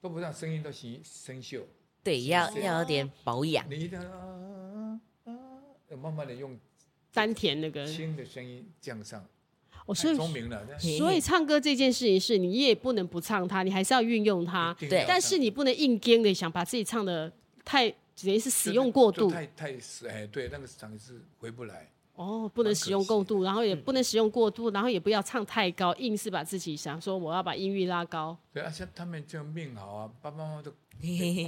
[0.03, 1.61] 都不让，声音都生生锈。
[2.03, 3.65] 对，要要有点保养。
[3.71, 5.31] 你一定要啊啊，
[5.95, 6.59] 慢慢的用
[7.13, 9.25] 丹田那个轻的声音降上。
[9.85, 10.67] 哦，所以聪明了。
[10.77, 14.75] 所以唱歌这件事情是你也不能不唱它，你还是要运用它。
[14.77, 17.31] 对，但是你不能硬跟的想把自己唱的
[17.63, 17.89] 太。
[18.21, 19.75] 等于是使用过度，太太
[20.07, 21.89] 哎，对，那个嗓子回不来。
[22.15, 28.37] 哦，不能使用过度，然后也不能使用过度，然后也不要唱太高，硬是把自己想说我要把音域拉高。
[28.51, 30.71] 对啊，像他们这样命好啊，爸爸妈妈都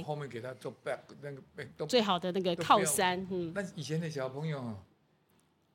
[0.04, 3.26] 后面给他做 back 那个 back 都最好的那个靠山。
[3.30, 4.74] 嗯，那以前的小朋友，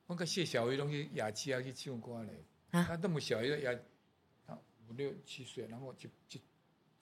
[0.06, 3.74] 那个谢小鱼东西雅琪啊去唱歌嘞，他那么小一个雅，
[4.46, 6.38] 他五六七岁，然后就就。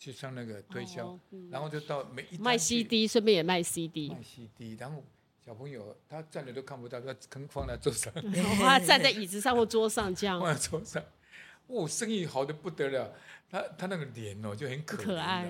[0.03, 4.09] 去上那个推销，然后就到每一卖 CD，顺便也卖 CD。
[4.09, 5.05] 卖 CD，然后
[5.45, 8.13] 小朋友他站着都看不到，他坑放在桌上，
[8.61, 10.39] 他站在椅子上或桌上这样。
[10.39, 11.03] 放在桌上，
[11.67, 13.13] 哦，生意好的不得了。
[13.51, 15.45] 他他那个脸哦就很可可爱。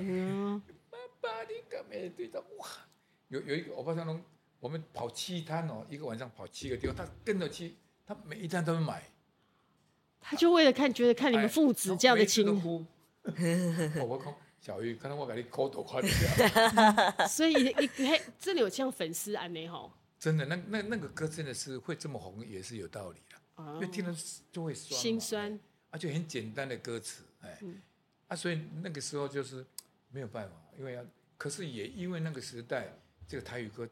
[0.88, 2.66] 爸爸，你干嘛对他哇？
[3.29, 4.22] 有有一个欧巴桑龙，
[4.59, 7.76] 我们跑七摊哦，一个晚上跑七个地方，他跟着去，
[8.07, 9.03] 他每一摊都会买。
[10.20, 12.46] 他就为了看，觉得看你们父子这样的亲。
[12.46, 12.87] 我
[14.07, 16.12] 我讲小玉，可能我给你抠头快点。
[17.27, 19.90] 所以你嘿，真的有像粉丝安内吼？
[20.18, 23.37] 真的，那那那个歌真的是会这么红，也是有道理的。
[23.55, 24.14] 哦、因为听了
[24.53, 25.59] 就会酸，心酸，
[25.90, 27.81] 而且很简单的歌词，哎，嗯、
[28.29, 29.64] 啊，所以那个时候就是
[30.11, 31.05] 没有办法，因为要，
[31.38, 32.92] 可是也因为那个时代，
[33.27, 33.88] 这个台语歌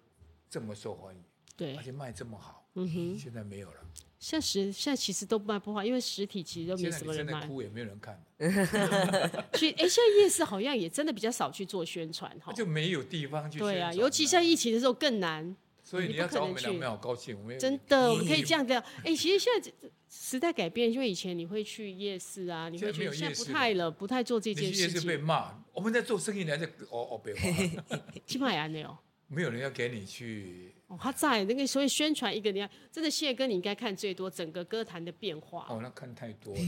[0.50, 1.24] 这么受欢迎，
[1.56, 3.80] 对，而且卖这么好，嗯哼，现在没有了。
[4.18, 7.32] 现在实现在其实都卖不好，因为实体其实都没什么人买。
[7.32, 8.20] 现在哭也没有人看。
[9.54, 12.52] 所以，哎，现在夜市好像也真的比较少去做宣传哈。
[12.52, 13.58] 就没有地方去。
[13.58, 15.56] 对啊，尤其像疫情的时候更难。
[15.84, 17.38] 所以你要找我们俩，我们好高兴。
[17.38, 18.84] 我们真的，我们可以这样这样。
[19.04, 19.72] 哎，其实现在
[20.10, 24.94] 时代改变，因为以前你会去夜市啊，你会去，现在不太了，不太做这件事情。
[24.94, 27.98] 夜市被骂，我们在做生意，你还在哦哦被骂。
[28.26, 28.94] 起码也没有。
[29.28, 30.74] 没有人要给你去。
[30.88, 35.66] 哦，他在那个，所以宣传一个，你看，真的谢哥，你应该看最多整个歌坛的变化。
[35.68, 36.60] 哦，那看太多了。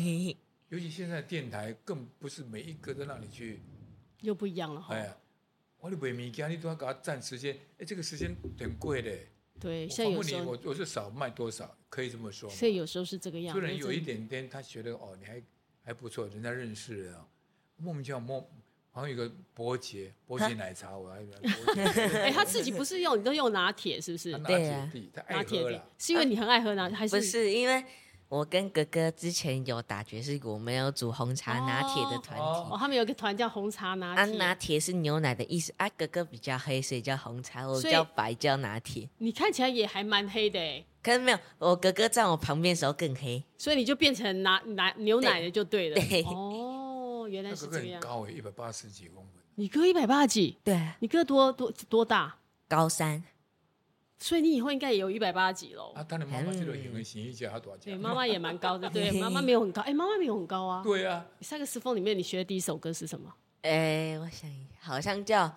[0.69, 3.61] 尤其现在电台更不是每一个都让你去，
[4.21, 4.95] 又不一样了哈。
[4.95, 5.17] 哎呀，
[5.81, 9.11] 我的卖物件，你都要给他占时间，哎，这个时间挺贵的。
[9.59, 12.49] 对，现在有时候我我是少卖多少，可以这么说？
[12.51, 13.61] 所以有时候是这个样子。
[13.61, 15.43] 虽然有一点点，他觉得哦，你还
[15.83, 17.27] 还不错，人家认识了，
[17.77, 18.47] 莫名其妙莫。
[18.93, 21.19] 好像有个伯杰， 伯杰奶茶，我还
[22.21, 24.33] 哎，他自己不是用，你都用拿铁是不是？
[24.41, 24.91] 对啊，
[25.29, 25.63] 拿铁
[25.99, 27.85] 是因为你很爱喝拿，还是不是因为
[28.29, 32.45] 我跟哥哥之前有打爵士鼓，没有煮红茶拿铁的团体。
[32.45, 34.37] 哦，他们有个团叫红茶拿铁。
[34.37, 39.09] 拿铁是牛奶的意思，啊，哥哥比较黑，所以叫红茶，我叫白叫拿铁。
[39.19, 40.85] 你看起来也还蛮黑的哎。
[41.03, 45.97] 可是没有，我哥哥在我旁边的时候更黑，所以你就变成拿拿牛奶的就对了。
[45.97, 46.80] 对哦，
[47.31, 48.01] 原来是这样。
[48.01, 49.43] 高哎，一百八十几公分。
[49.55, 52.37] 你哥一百八十几，对，你哥多多多大？
[52.69, 53.23] 高三，
[54.19, 55.93] 所以你以后应该也有一百八十几喽。
[55.95, 57.79] 啊，他的妈妈这个演员形象他多少？
[57.83, 60.83] 对，妈妈也蛮高的，对， 妈妈没有很高，哎，妈妈没有很高啊。
[60.83, 61.27] 对啊。
[61.41, 63.35] 萨克斯风里面你学的第一首歌是什么？
[63.63, 65.47] 哎，我想一下，好像叫《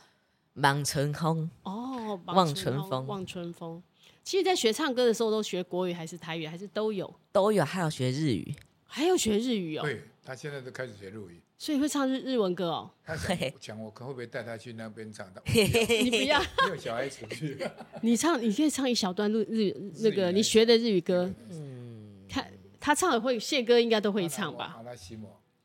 [0.55, 1.49] 望春风》。
[1.71, 3.81] 哦，望春风，望春风。
[4.23, 7.13] 其实，在学唱歌的时候，都学国语还是台语，还是都有？
[7.31, 8.55] 都有，还有学日语，
[8.85, 9.83] 还有学日语哦。
[9.83, 11.41] 对，他现在都开始学日语。
[11.63, 12.91] 所以会唱日日文歌哦。
[13.05, 15.25] 他想讲，我可会不会带他去那边唱？
[15.45, 17.57] 你不要，没有小孩子去。
[18.01, 21.33] 你唱，你可以唱一小段日日那个你学的日语歌。
[21.49, 22.45] 嗯，他
[22.81, 24.77] 他唱的会谢歌应该都会唱吧？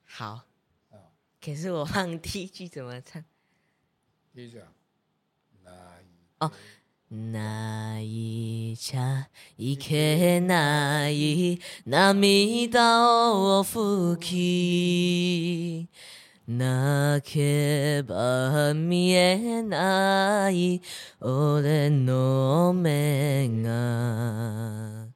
[0.05, 0.45] 好。
[1.45, 3.25] 可是我忘第一句怎么唱。
[4.33, 4.69] 第一句啊。
[6.39, 6.53] 哦。
[7.11, 11.59] 泣いちゃいけない。
[11.87, 15.89] 涙を拭き
[16.47, 20.83] 泣けば见えない。
[21.23, 25.07] 俺の目が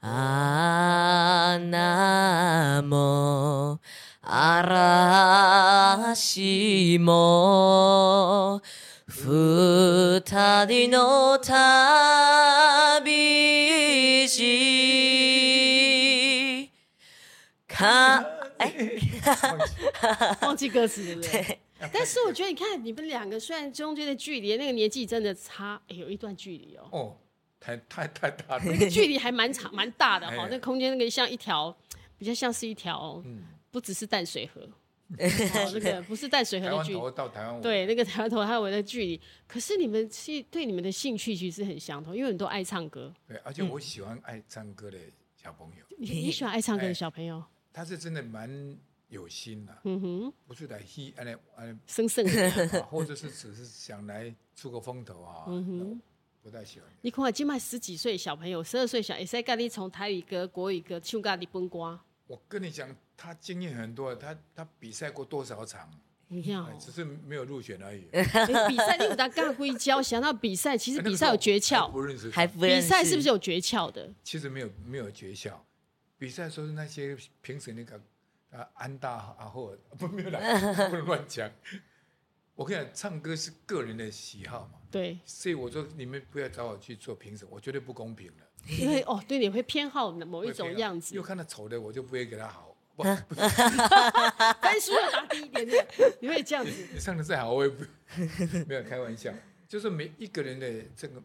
[0.00, 1.60] 穴
[2.86, 3.80] も
[4.22, 5.58] 岚
[6.98, 8.62] も
[9.26, 10.20] 二
[10.66, 11.38] 人の
[13.02, 16.68] 旅路，
[17.66, 18.24] 看，
[18.58, 18.72] 哎，
[20.42, 21.22] 忘记歌词了。
[21.22, 21.58] 对，
[21.92, 26.88] 但是我觉得，你看你们两个，虽然中间的距离，那个年纪真的差，哎，有一段距离哦。
[26.92, 27.16] 哦，
[27.58, 28.62] 太太太大了。
[28.64, 30.48] 那个距离还蛮长、蛮大的哈、哦。
[30.50, 31.76] 那空间那个像一条，
[32.16, 34.68] 比较像是一条，嗯、不只是淡水河。
[35.16, 35.16] 哦，
[35.72, 39.20] 那个不是淡水河的距离，对，那个台湾头还有我的距离。
[39.46, 43.14] 可是你们是对你们的兴趣其实很相同，因为你都爱唱歌。
[43.26, 44.98] 对，而且我喜欢爱唱歌的
[45.34, 45.84] 小朋友。
[45.96, 47.42] 你你喜欢爱唱歌的小朋友？
[47.72, 48.76] 他是真的蛮
[49.08, 51.24] 有心的，嗯哼，不是来戏，哎
[51.56, 56.00] 哎，生 生的，或者是只是想来出个风头啊，嗯哼，
[56.42, 56.88] 不太喜欢。
[57.00, 61.98] 你看，今麦十几岁小朋友，十二岁小，会使跟你从台语歌、国语歌唱到日本歌。
[62.26, 62.94] 我跟你讲。
[63.18, 65.90] 他经验很多，他他比赛过多少场？
[66.28, 68.02] 你看，只是没有入选而已。
[68.12, 71.90] 比赛你有他干硅胶，想到比赛，其实比赛有诀窍。
[71.90, 72.82] 不认识，还不认识。
[72.82, 74.08] 比赛是不是有诀窍的？
[74.22, 75.54] 其实没有，没有诀窍。
[76.16, 78.00] 比赛说是那些评审那个
[78.50, 80.38] 啊，安大阿或不没有啦，
[80.90, 81.50] 不能乱讲。
[82.54, 84.78] 我跟你讲，唱歌是个人的喜好嘛。
[84.90, 85.18] 对。
[85.24, 88.44] 所以我说你们不要找我去做评审，我绝对不公平的。
[88.78, 91.14] 因为哦，对，你会偏好某一种样子。
[91.14, 92.67] 又看到丑的，我就不会给他好。
[93.04, 95.86] 分数 要打低一点点，
[96.20, 96.70] 你会这样子？
[96.92, 97.84] 你唱的再好，我也不
[98.66, 99.32] 没有开玩笑。
[99.66, 101.22] 就是每一个人的这个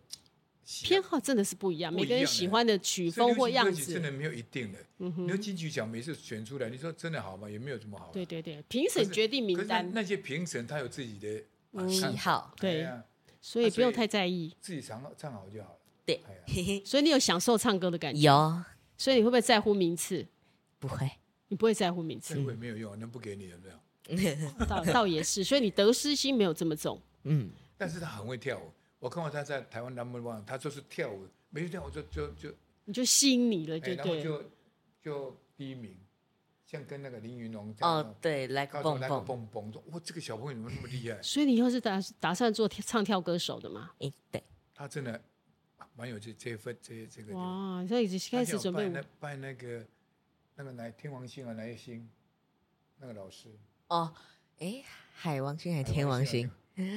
[0.83, 4.79] 偏好真的是不一样，每个人喜欢的曲风或样子真的没有一定的。
[4.97, 7.49] 你说金曲奖每次选出来，你说真的好吗？
[7.49, 8.09] 也没有这么好。
[8.13, 12.87] 对对对，评审决定名单，那些评审他有自己的喜好，对，
[13.41, 15.79] 所以不用太在意，自己唱唱好就好了。
[16.05, 16.21] 对，
[16.85, 18.21] 所以你有享受唱歌的感觉？
[18.21, 18.63] 有。
[18.97, 20.27] 所以你会不会在乎名次？
[20.79, 21.09] 不会。
[21.53, 23.75] 你不会在乎名次，不会没有用，能不给你有没有？
[24.65, 26.99] 倒倒也是，所以你得失心没有这么重。
[27.25, 32.51] 嗯，但是他很会跳舞，我看过他在台湾 number one，他就是跳舞，每次跳舞就就就
[32.85, 34.43] 你就吸引你了，就对，就
[34.99, 35.95] 就第一名，
[36.65, 41.21] 像跟那个林云龙哦，对，来个蹦蹦蹦蹦，哇，这个小朋友怎么那么厉害？
[41.21, 43.91] 所以你以后是打打算做唱跳歌手的吗？
[43.99, 45.21] 哎，对，他真的
[45.95, 49.85] 蛮有这这份这这个哇，所以已经开始准备那拜那个。
[50.55, 52.09] 那个哪天王星啊，哪一星？
[52.99, 53.49] 那个老师
[53.87, 54.13] 哦，
[54.59, 56.49] 哎，海王星还是天王星？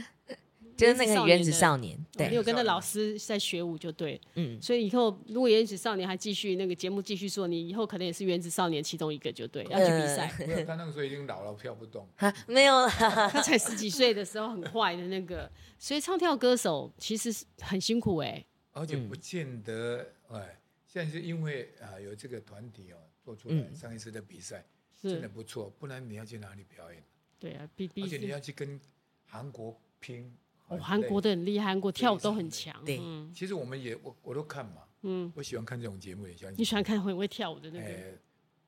[0.77, 1.99] 就是那个原子少年。
[2.13, 4.21] 对，你有跟那老师在学舞就对。
[4.35, 10.31] 嗯，所以以后如果原子少年还继续那个节目继续做，你以后可能也是原子少年其中一个就对，要去比赛。
[10.67, 12.07] 他那个时候已经老了，跳不动。
[12.47, 18.45] 没有，他才十几岁的时候很坏的那个，所以唱跳歌手其实是很辛苦哎。
[18.73, 22.99] 而且不见得哎，现在是因为啊有这个团体哦。
[23.27, 24.65] 做出来上一次的比赛，
[25.03, 25.69] 真的不错。
[25.81, 27.03] 不然你要去哪里表演？
[27.41, 28.81] 对啊，比比，而且你要去跟
[29.25, 30.33] 韩国拼。
[30.69, 32.85] 哦，韩国的很厉害，韩国跳舞都很强。
[32.85, 33.01] 对，
[33.35, 34.85] 其实我们也我我都看嘛。
[35.03, 36.55] 嗯，我喜欢看这种节目，也喜欢。
[36.57, 38.19] 你喜欢看很会跳舞的那个？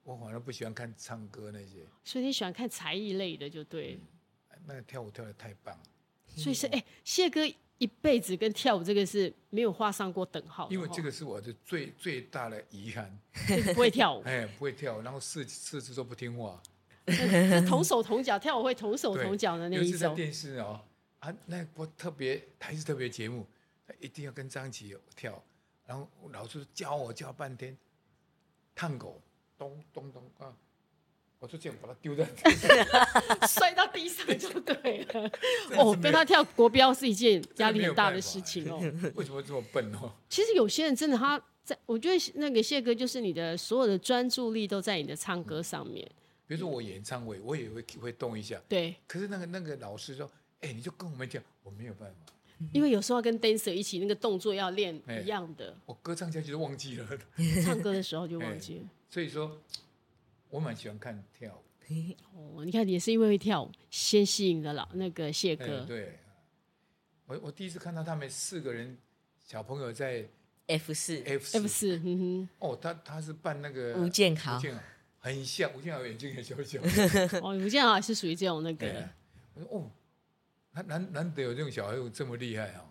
[0.02, 1.86] 我反而不喜欢看唱歌那些。
[2.02, 4.00] 所以你喜欢看才艺类的，就对。
[4.66, 5.84] 那个跳舞跳的太棒了。
[6.26, 10.68] 所以是哎，谢哥一辈子跟跳舞这个是没有画上过等号。
[10.70, 13.18] 因为这个是我的最最大的遗憾。
[13.74, 14.22] 不会跳舞。
[14.26, 16.62] 哎，不会跳舞，然后四四肢都不听话。
[17.66, 19.86] 同手同脚跳舞会同手同脚的那一种。
[19.88, 20.80] 尤其在电视哦。
[21.20, 23.44] 啊，那不特别台视特别节目，
[23.86, 25.42] 他一定要跟张琪跳，
[25.84, 27.76] 然后老师教我教半天，
[28.72, 29.20] 探狗
[29.56, 30.54] 咚咚咚啊，
[31.38, 32.68] 我就这样把它丢在地上，
[33.48, 35.30] 摔到地上就对了。
[35.78, 38.78] 哦，跟他跳国标是一件压力很大的事情哦。
[39.14, 40.12] 为什么这么笨哦？
[40.28, 46.04] 其实有些人真的，他在我觉得那个谢哥就是你的所有的专注力都在你的唱歌上面。
[46.06, 46.16] 嗯、
[46.48, 48.60] 比如说我演唱会，我也会会动一下。
[48.68, 48.94] 对。
[49.06, 50.30] 可是那个那个老师说。
[50.60, 52.32] 哎，你就跟我们讲，我没有办法，
[52.72, 55.72] 因为有时候要跟 dancer 一起，那个动作要练一样的。
[55.86, 57.06] 我歌唱下去就忘记了，
[57.64, 58.84] 唱歌的时候就忘记了。
[59.08, 59.56] 所以说，
[60.50, 61.64] 我蛮喜欢看跳舞。
[62.34, 65.84] 哦，你看，也是因为会跳舞，先吸引的老那个谢哥。
[65.84, 66.18] 对，
[67.26, 68.96] 我我第一次看到他们四个人
[69.38, 70.28] 小朋友在
[70.66, 72.48] F 四 F 四，嗯哼。
[72.58, 74.80] 哦，他他是扮那个吴建豪，吴建豪
[75.18, 76.80] 很像吴建豪，眼睛也小小。
[77.42, 79.08] 哦，吴建豪也是属于这种那个。
[79.54, 79.90] 我说哦。
[80.86, 82.87] 难难得有这种小孩有这么厉害啊！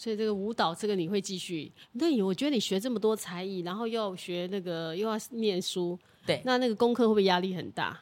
[0.00, 1.70] 所以这个舞蹈，这个你会继续？
[1.92, 8.00] 那我觉得你学这么多才艺，然后又学那个，又要念书，对，那那个功课会不会压力很大？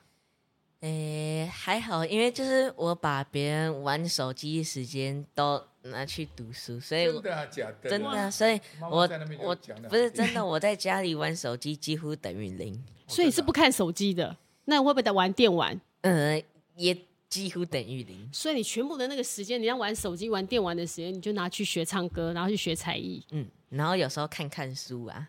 [0.79, 7.91] 诶，还好，因为就是我把别人玩手机时间都拿去读书，所以真的假的？
[7.91, 8.99] 真的，所以我
[9.41, 9.57] 我
[9.89, 14.37] 不是真的，我在家里玩手机几乎等于零，所以是不看手机的？
[14.67, 15.81] 那你会不会在玩电玩？
[16.03, 16.41] 嗯，
[16.77, 16.97] 也。
[17.29, 23.23] 几乎等于零，所以你全部的那个时间，你要玩手机、玩电玩的时间，你就拿去学唱歌，然后去学才艺。
[23.31, 25.29] 嗯，然后有时候看看书啊，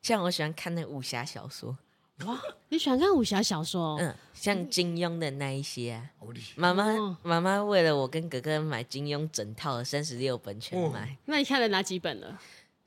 [0.00, 1.76] 像我喜欢看那武侠小说。
[2.24, 3.96] 哇，你喜欢看武侠小说？
[3.98, 6.10] 嗯，像金庸的那一些啊。
[6.56, 11.04] 妈妈妈妈为了我跟哥哥买金庸整套的三十六本全买。
[11.04, 11.16] 哦。
[11.26, 12.38] 那你看了哪几本了？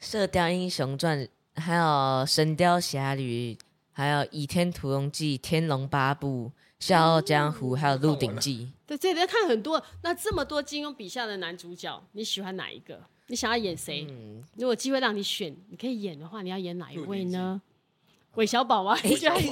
[0.05, 1.19] 《射雕英雄传》，
[1.61, 1.83] 还有
[2.25, 3.53] 《神雕侠侣》，
[3.91, 6.45] 还有《倚天屠龙记》《天龙八部》。
[6.79, 9.83] 《笑傲江湖》还有《鹿鼎记》，对，这里要看很多。
[10.03, 13.01] 那这么多金庸笔下的男主角，你喜欢哪一个？
[13.27, 14.05] 你想要演谁？
[14.09, 17.61] 嗯、如果机会让你选，你可以演的话，你要演哪一位呢？
[18.35, 19.43] 韦小宝啊， 你喜欢？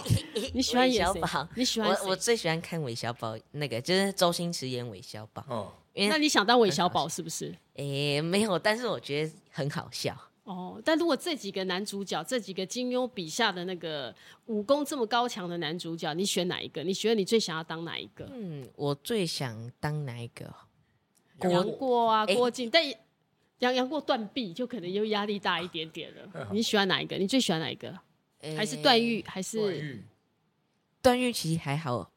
[0.54, 1.22] 你喜欢演谁？
[1.56, 1.90] 你喜欢？
[1.90, 5.44] 我我最喜欢看韦小宝，那个就是周星驰演韦小宝。
[5.50, 7.54] 哦，那你想当韦小宝是不是？
[7.74, 10.16] 诶，没有，但是我觉得很好笑。
[10.46, 16.84] 哦，但如果这几个男主角，这几个金庸笔下的那个武功这么高强的男主角，你选哪一个？
[16.84, 18.30] 你觉得你最想要当哪一个？
[18.32, 20.54] 嗯，我最想当哪一个？
[21.42, 22.82] 杨过啊，郭靖，但
[23.60, 26.48] 杨杨过断臂就可能又压力大一点点了。
[26.52, 27.18] 你喜欢哪一个？
[27.18, 27.92] 你最喜欢哪一个？
[28.56, 29.24] 还是段誉？
[29.28, 30.04] 还是
[31.02, 31.34] 段誉？
[31.34, 32.12] 其实还好，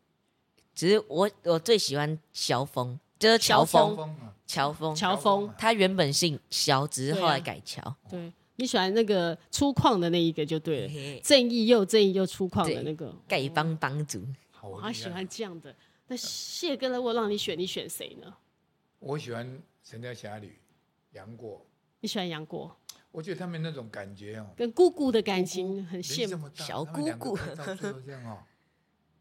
[0.75, 4.17] 只是我我最喜欢萧峰，就是乔峰。
[4.47, 7.95] 乔峰，乔峰，他原本姓萧，只是后来改乔。
[8.09, 14.25] 对，你喜欢那个粗犷的那一个就对了，正义又正义又粗犷的那个丐帮帮主。
[14.63, 15.75] 我还喜欢这样的。
[16.07, 18.35] 那谢哥，如果让你选，你选谁呢？
[19.01, 19.47] 我喜欢
[19.83, 20.47] 《神雕侠侣》
[21.13, 21.67] 杨过。
[22.01, 22.75] 你喜欢杨过？
[23.11, 26.49] 我觉得他们那种感觉哦，跟姑姑的感情很羡慕。
[26.55, 27.37] 小姑姑。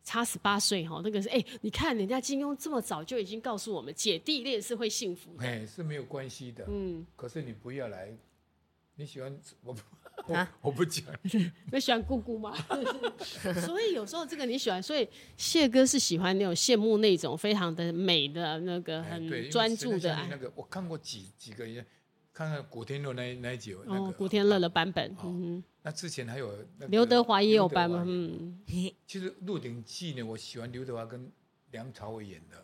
[0.08, 6.64] 差十八岁哈，那个是哎、欸，你看人家金庸这么早就已经告诉我们，姐弟恋是会幸福的，哎，是没有关系的。
[6.70, 8.16] 嗯，可是你不要来，
[8.96, 11.06] 你喜欢我不、啊、我不讲，
[11.74, 12.56] 你喜欢姑姑吗？
[13.66, 20.26] 所以有时候这个你喜欢，所以谢哥是喜欢那种羡慕那种非常的美的那个很专注的爱。
[20.30, 21.86] 那个我看过几几个人。
[22.38, 25.18] 看看古天乐那那一集，那个古天乐的版本。
[25.24, 26.54] 嗯，那之前还有
[26.88, 28.04] 刘德华也有版吗？
[28.06, 28.60] 嗯，
[29.08, 31.32] 其实《鹿鼎记》呢，我喜欢刘德华跟
[31.72, 32.64] 梁朝伟演的。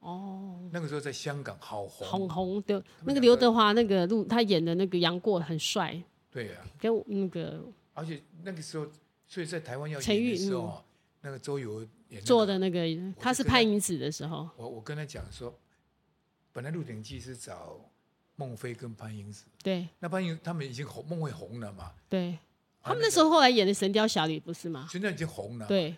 [0.00, 2.84] 哦，那个时候在香港好红，红红的。
[3.06, 5.98] 那个刘德华那个鹿他演的那个杨过很帅。
[6.30, 8.86] 对啊，跟那个，而且那个时候，
[9.26, 10.84] 所以在台湾要演的时候，
[11.22, 11.80] 那个周游
[12.10, 12.80] 演做的那个，
[13.18, 14.50] 他是潘迎紫的时候。
[14.58, 15.58] 我我跟他讲说，
[16.52, 17.80] 本来《鹿鼎记》是找。
[18.36, 21.92] 孟非跟潘迎紫，对，那潘迎他们已经红，孟非红了嘛？
[22.08, 22.38] 对，
[22.82, 24.88] 他们那时候后来演的《神雕侠侣》不是吗？
[24.90, 25.96] 现在已经红了，对，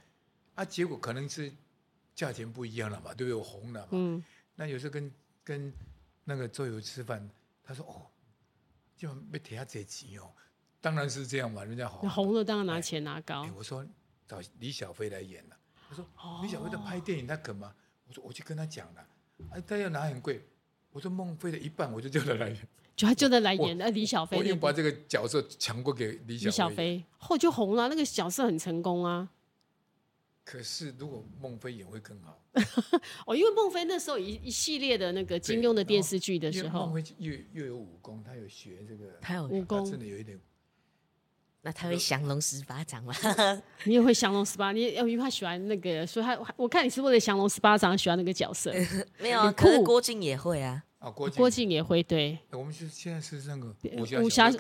[0.55, 1.53] 啊，结果可能是
[2.15, 3.35] 价钱不一样了嘛，对不对？
[3.35, 4.23] 我红了嘛，嗯，
[4.55, 5.13] 那有时候跟
[5.43, 5.73] 跟
[6.25, 7.29] 那个周游吃饭，
[7.65, 8.07] 他说哦，
[8.97, 10.31] 就没提下这钱哦，
[10.81, 13.49] 当然是这样嘛，人家红，红了当然拿钱拿高。
[13.57, 13.87] 我说
[14.27, 15.57] 找李小飞来演了，
[15.89, 16.05] 他说
[16.43, 17.73] ：“李小飞在拍电影，他肯吗？”
[18.09, 19.07] 我说：“我去跟他讲了，
[19.53, 20.47] 哎，他要拿很贵。”
[20.97, 22.59] 我说：“孟非的一半，我就叫他来演，
[22.97, 29.29] 就他就在来演那李小飞。”我已经把这个角色抢过给李小飞，小飞后就红了，那个角色很成功啊。
[30.43, 32.41] 可是如果孟非演会更好
[33.27, 40.41] 哦，因为孟非那时候一一系列的那个金庸的电视剧的时候，孟非又又有武功，他有学这个，他有武功，真的有一点。
[41.61, 43.13] 那他会降龙十八掌吗？
[43.85, 44.73] 你也会降龙十八？
[44.73, 48.73] 你因为他喜欢那个，所以他我看你是为了降龙十八掌喜欢那个角色。
[49.21, 50.85] 没有，啊可是郭靖也会啊。
[50.99, 52.39] 啊，郭郭靖也会对。
[52.53, 54.51] 我们是现在是那个武侠武侠，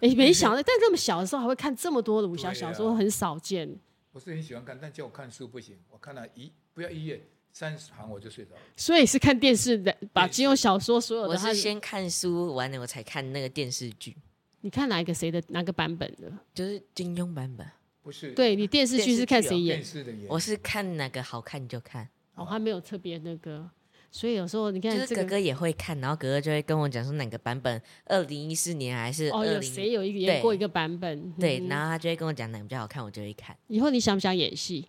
[0.00, 3.68] 哎，没想到，但这么小的时候还会看这么多的武侠小说，很少见。
[4.12, 8.60] 我是很喜欢看，但叫我看书不行，我看了一不要一页三十行我就睡着了。
[8.76, 11.30] 所以是看电视的，把金庸小说所有的。
[11.30, 14.16] 我是先看书完了，我才看那个电视剧。
[14.60, 16.30] 你看哪一个谁的哪个版本的？
[16.52, 17.66] 就是金庸版本，
[18.02, 18.32] 不是？
[18.32, 19.82] 对，你电视剧是看谁演？
[20.28, 22.08] 我是看哪个好看就看。
[22.34, 23.68] 哦，还没有特别那个，
[24.10, 31.32] 所以有时候你看，就是哥哥也会看，然后哥哥就会跟我讲说哪个版本，二零一四年还是哦，有谁有一个演过一个版本？
[31.32, 33.56] 对，然后他就会跟我讲哪个比较好看，我就会看。
[33.66, 34.88] 以后你想不想演戏？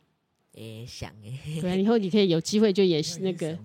[0.54, 1.40] 也想哎。
[1.62, 3.58] 对，以后你可以有机会就演那个。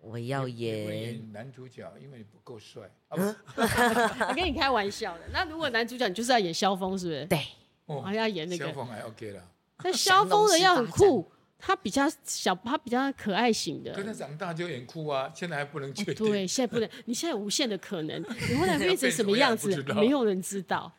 [0.00, 2.82] 我要演男主角，因为你不够帅。
[3.06, 3.16] 啊
[4.28, 5.20] 我跟你开玩笑的。
[5.32, 7.24] 那如果男主角你就是要演萧峰，是不是？
[7.26, 7.38] 对，
[7.86, 8.66] 我还要演那个。
[8.66, 9.48] 萧峰还 OK 了。
[9.78, 11.30] 但萧峰的要很酷，
[11.64, 13.92] 他比较小，他比较可爱型的。
[13.94, 16.26] 跟他长大就演酷啊，现在还不能确定。
[16.26, 16.90] 对，现在不能。
[17.06, 20.92] 你现在有无限的可能，你未来变成什么样子，没有人知道。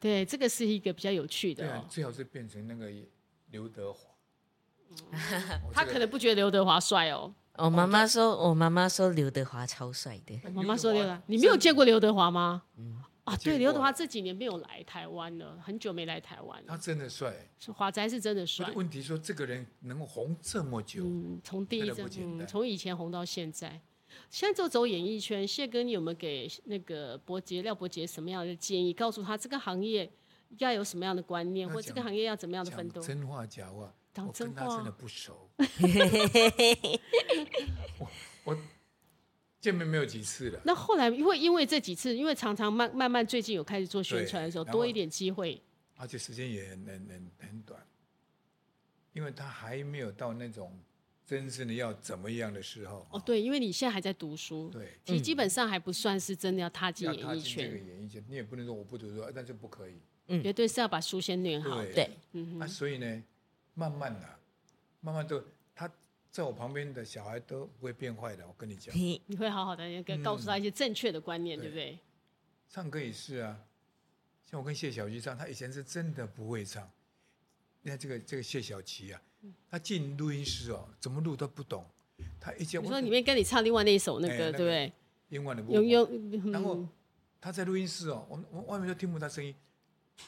[0.00, 1.68] 对，这个是一个比较有趣的。
[1.68, 2.90] 对，最好是变成那个
[3.50, 4.08] 刘德华。
[5.74, 7.34] 他可能不觉得刘德华帅哦。
[7.56, 10.40] 我妈妈说，我妈妈说刘德华超帅的。
[10.44, 12.62] 我妈妈说刘德华，你没有见过刘德华吗？
[12.78, 12.98] 嗯
[13.28, 16.64] 啊，对，刘德华这几年没有来台湾了，很久没来台湾了。
[16.68, 17.34] 他真的帅，
[17.74, 18.70] 华仔是真的帅。
[18.74, 23.80] 问题说，这个人能红这么久，嗯，从第一阵，嗯，从以前红到现在，
[24.30, 25.46] 现在就走演艺圈。
[25.46, 28.92] 谢哥，你有没有给那个伯杰廖伯杰什么样的建议？
[28.92, 30.10] 告诉他这个行业
[30.58, 33.00] 要有什么样的观念，或这个行业要怎么样的奋斗？
[33.00, 33.92] 真话假话？
[34.14, 35.48] 讲真话真的不熟，
[37.98, 38.08] 我
[38.42, 38.58] 我
[39.60, 40.60] 见面没有几次了。
[40.64, 45.60] 那后来因为因为这几次，因为常常慢慢慢最近有开始做宣传的时候，多一点机会，
[45.96, 47.80] 而且时间也很很很短，
[49.12, 50.78] 因为他还没有到那种
[51.26, 53.06] 真正的要怎么样的时候。
[53.10, 57.70] 哦，对，因为你现在还在读书，对，其实基本上还不算是真的要踏进演艺圈。
[57.70, 59.94] 这个演艺圈，你也不能说我不读书，但是不可以。
[60.28, 61.82] 嗯，绝对是要把书先念好。
[61.86, 63.22] 对，嗯，啊，所以呢。
[63.74, 64.28] 慢慢的，
[65.00, 65.46] 慢慢都他
[66.30, 68.94] 在我旁边的小孩都不会变坏的，我跟你讲。
[68.96, 71.98] 你你会好好的跟告诉他一些正确的观念，嗯、对不对？
[72.68, 73.58] 唱歌也是啊，
[74.44, 76.88] 像我跟谢小琪唱，他以前是真的不会唱。
[77.82, 79.22] 你看这个这个谢小琪啊，
[79.70, 81.84] 他进录音室哦，怎么录都不懂。
[82.38, 84.92] 他一进，我说里面跟你唱另外那一首那个，欸、对不对？
[85.30, 85.82] 英文的部分。
[85.82, 86.86] 嗯、然后
[87.40, 89.54] 他在录音室哦，我我外面都听不到声音。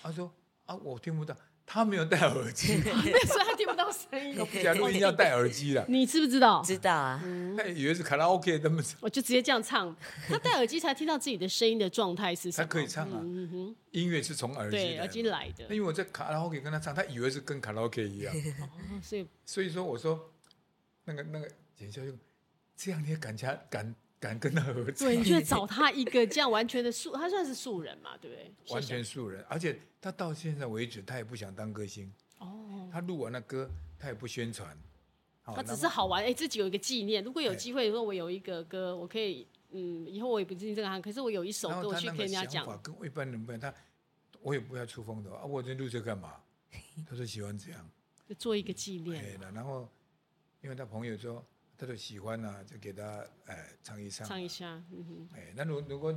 [0.03, 0.33] 他说
[0.65, 1.37] 啊，我听不到。
[1.67, 2.75] 他没有戴耳机，
[3.81, 4.63] 到声音。
[4.63, 6.63] 假如一定要戴耳机了，你知不知道？
[6.63, 7.23] 知道啊，
[7.57, 8.83] 他以为是卡拉 OK 的么？
[9.01, 9.95] 我就直接这样唱，
[10.29, 12.67] 他戴耳机才听到自己的声音的状态是什么？
[12.67, 13.21] 他可以唱啊，
[13.93, 15.65] 音乐是从耳机耳机来的。
[15.65, 18.35] 因为我在卡拉 OK 跟他唱，他以为是跟卡拉 OK 一样。
[19.03, 20.31] 所以所以说我说
[21.05, 22.13] 那个那个简孝就
[22.77, 23.95] 这样你也敢加敢？
[24.21, 25.09] 敢跟他合作？
[25.09, 28.53] 对，你去找他一个这样完全的素，他算是素人嘛，对不对？
[28.69, 32.13] 完全素人，而且他到现在为止，他也不想当歌星。
[32.91, 32.93] 哦。
[32.93, 34.77] 他录完了歌，他也不宣传。
[35.45, 37.25] 他只是好玩，哎，自己有一个纪念。
[37.25, 42.65] 如果有机会说，我有一个歌，我可以，嗯，以后我也不进这个行，可是我有一首歌，我去跟人家讲。
[42.83, 43.75] 跟一般人不一样，他
[44.41, 46.37] 我也不要出风头啊，我这录这干嘛？
[47.09, 47.91] 他说喜欢这样，
[48.29, 49.39] 就做一个纪念。
[49.41, 49.89] 然后，
[50.61, 51.45] 因为他朋友说。
[51.81, 55.29] 他都喜欢啊，就给他哎唱一唱，唱一下，嗯哼。
[55.35, 56.13] 哎，那如如果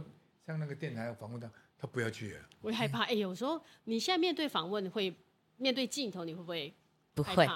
[0.46, 2.38] 像那个电台访问他，他不要去。
[2.60, 3.04] 我会害怕。
[3.04, 5.16] 哎，有时候你现在面对访问，会
[5.58, 6.74] 面对镜头，你会不会
[7.14, 7.48] 不会？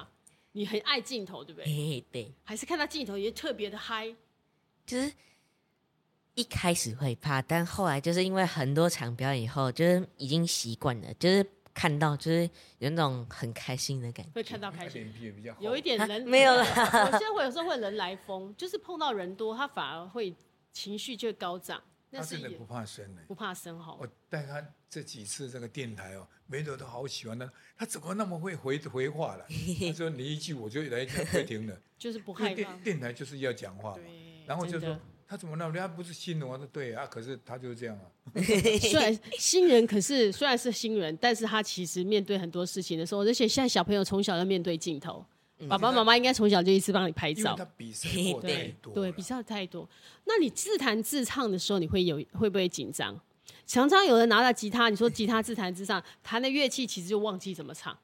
[0.51, 1.65] 你很爱镜头，对不对？
[1.65, 2.31] 哎，对。
[2.43, 4.13] 还是看到镜头也特别的嗨。
[4.85, 5.11] 就是
[6.35, 11.45] 一开始会怕，但后来就是因为很多场表演以后，就是已经习惯了，就是。
[11.77, 15.13] 看到就是有那种很开心的感觉，会看到开心，
[15.59, 16.63] 有一点人没有了。
[16.63, 20.35] 我现在会有时候会人来疯，就是碰到人多，他反而会
[20.73, 21.79] 情绪就高涨。
[22.11, 23.97] 他真的不怕生呢，不怕生哈。
[23.99, 29.45] 我带他这几次这个电台哦，每个都好喜欢他，他怎么那么会回回话了？
[29.87, 32.73] 他说你一句我就来会停了， 就是不害怕。
[32.83, 34.03] 电台就是要讲话嘛，
[34.45, 34.97] 然后就说。
[35.29, 35.77] 他怎么那么？
[35.77, 38.05] 他不是新人，我说对啊，可是他就是这样啊。
[38.79, 45.25] 虽然新人，可是虽然是新人，但是他其实面对很多事情的时候，而且现在小朋友从小要面对镜头，
[45.67, 47.55] 爸爸妈妈应该从小就一直帮你拍照。
[47.55, 49.89] 他比赛过太多，对，比赛太多。
[50.25, 53.19] 那你自弹自唱的时候，你会有会不会紧张？
[53.65, 57.97] 常常有人拿着吉他，你说吉他自弹自唱，弹的乐器其实就忘记怎么唱。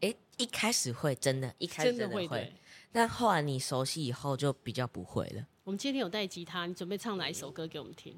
[0.00, 2.52] 哎，一开始会，真的，一开始真的会，对。
[2.92, 5.46] 但后来你熟悉以后，就比较不会了。
[5.64, 8.14] 我们今天有带吉他，你准备唱哪一首歌给我们听？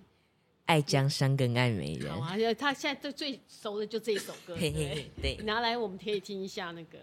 [0.66, 2.12] 爱江山更爱美人。
[2.12, 6.98] 好啊，他现在最最熟的就这一首歌，对，对，对，拿来我们可以听一下那个。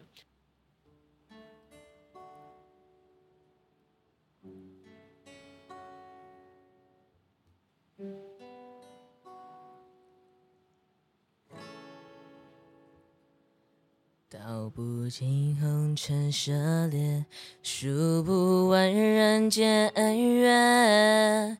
[14.27, 16.51] 道不尽红尘涉
[16.87, 17.25] 猎，
[17.63, 21.57] 数不完人间恩怨，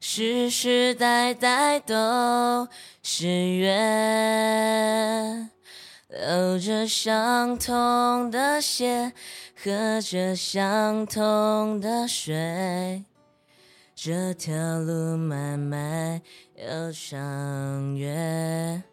[0.00, 2.66] 世世代代都
[3.02, 5.50] 是缘。
[6.08, 9.12] 流着相同的血，
[9.62, 13.04] 喝着相同的水，
[14.06, 16.20] 这条路漫漫
[16.56, 18.84] 又长远。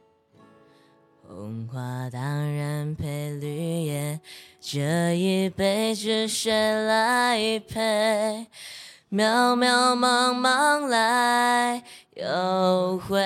[1.27, 2.21] 红花当
[2.55, 4.21] 然配绿叶，
[4.61, 6.53] 这一辈子谁
[6.85, 7.37] 来
[7.67, 8.47] 陪？
[9.11, 11.83] 渺渺茫茫来
[12.15, 13.21] 又回，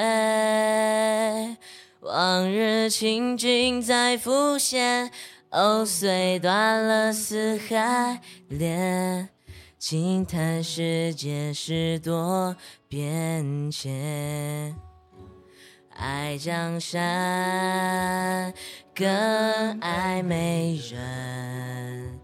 [1.99, 5.11] 往日情景再浮现，
[5.51, 9.29] 藕虽断了丝还连，
[9.87, 12.55] 轻叹世间事多
[12.87, 14.75] 变迁。
[15.95, 18.51] 爱江山，
[18.95, 22.19] 更爱美人。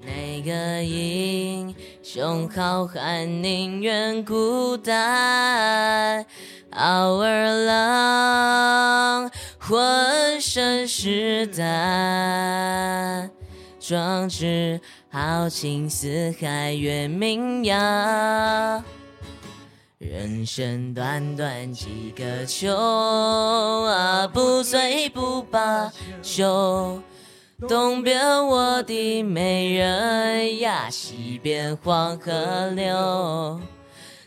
[0.00, 6.24] 哪个英雄好汉宁愿孤单？
[6.70, 13.30] 傲儿郎，浑身是胆，
[13.78, 14.80] 壮志
[15.14, 18.82] 豪情四海远名扬。
[19.98, 25.92] 人生短短几个秋啊，不醉不罢
[26.22, 26.98] 休。
[27.68, 33.60] 东边我的美人呀，西边黄河流。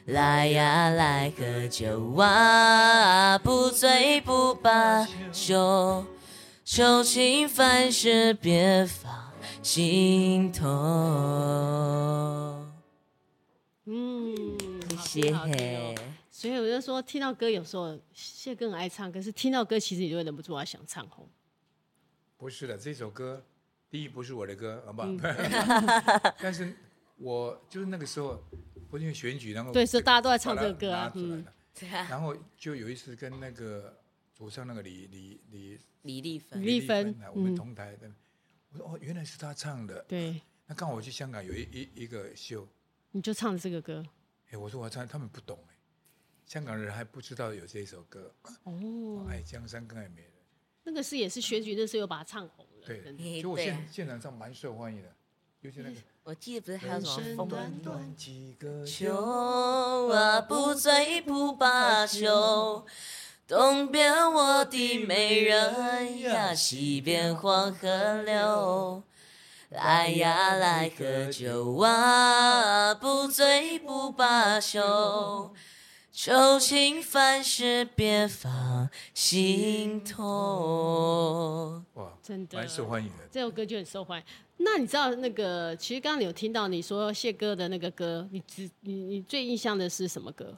[0.06, 6.06] 来呀来喝酒啊，不醉不罢休。
[6.64, 9.12] 愁情烦事别放
[9.66, 10.62] 心痛。
[13.86, 14.46] 嗯。
[15.00, 15.96] 谢谢。
[16.30, 21.28] 所以我就说，听到歌有时候谢哥很爱唱，可是听到歌其实你就会忍不住要想唱红。
[22.38, 23.44] 不是的，这首歌
[23.90, 25.08] 第一不是我的歌，好不好？
[25.08, 25.20] 嗯、
[26.40, 26.72] 但是
[27.18, 28.40] 我就是那个时候，
[28.88, 31.12] 不是因为选举，然后对，所以大家都在唱这个歌啊。
[31.16, 31.44] 嗯。
[32.08, 33.98] 然后就有一次跟那个
[34.38, 38.12] 主唱那个李李李李丽芬，李丽芬，我们同台的，
[38.76, 40.04] 我说哦，原来是他唱的。
[40.08, 40.42] 对。
[40.68, 42.68] 那刚好我去香港有一一一个秀，
[43.12, 44.04] 你就唱这个歌。
[44.50, 45.76] 哎，我说我唱，他们不懂哎，
[46.46, 49.26] 香港人还不知道有这一首歌哦。
[49.30, 50.32] 爱江山更爱美人，
[50.84, 52.88] 那个是也是选举的时候把它唱红了。
[52.88, 55.16] 对，就我现现场上蛮受欢迎的，
[55.62, 55.96] 尤其那个。
[56.26, 62.84] 我记得不是还有什么风短短几个秋啊，不醉不罢休。
[63.48, 69.04] 东边我的美人呀，西边黄河流。
[69.70, 75.54] 来呀，来喝酒啊，不醉不罢休。
[76.12, 81.84] 愁情烦事别放心头。
[81.94, 84.26] 哇，真的蛮受欢迎的，这首歌就很受欢迎。
[84.58, 85.76] 那你知道那个？
[85.76, 90.58] 其实刚刚你有听到你说谢哥的那个歌，你只你你最印象的是什么歌？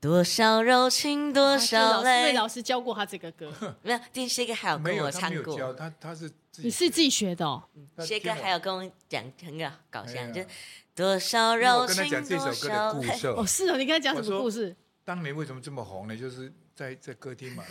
[0.00, 2.24] 多少柔情多少泪。
[2.24, 4.28] 魏老师教过他这个歌， 没有？
[4.28, 5.56] 谢哥还有跟我唱过。
[5.74, 7.62] 他他，他是你是自己学的哦。
[7.98, 10.42] 谢哥还有跟我讲很搞搞笑，就
[10.94, 13.10] 多少柔情多少泪。
[13.36, 14.74] 哦，是哦，你跟他讲什么故事？
[15.04, 16.16] 当年为什么这么红呢？
[16.16, 17.62] 就是在在歌厅嘛。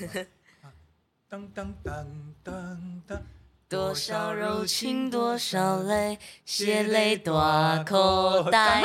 [1.27, 2.07] 当当当
[2.43, 3.23] 当当。
[3.69, 8.81] 多少柔情多少泪，血泪大口袋。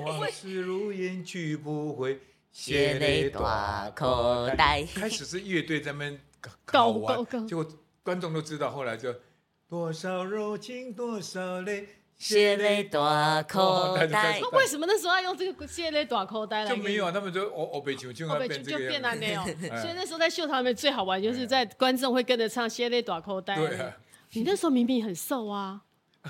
[0.00, 2.18] 往事如烟去不回，
[2.50, 4.84] 血泪大口袋。
[4.92, 6.20] 开始是乐队在那边
[6.64, 7.64] 搞完，结果
[8.02, 9.14] 观众都知道，后来就
[9.68, 11.86] 多少柔情多少泪。
[12.20, 16.70] 血泪大口袋，那为什么那时候要用这个血泪大口袋来？
[16.70, 19.18] 就没有啊，他们就哦哦，被球就变这个 样子。
[19.18, 19.42] 没有，
[19.80, 23.56] 所以那时候在秀场里面最好玩，就是在观众会跟着唱血泪大口袋。
[23.56, 23.96] 对啊，
[24.32, 25.80] 你那时候明明很瘦啊。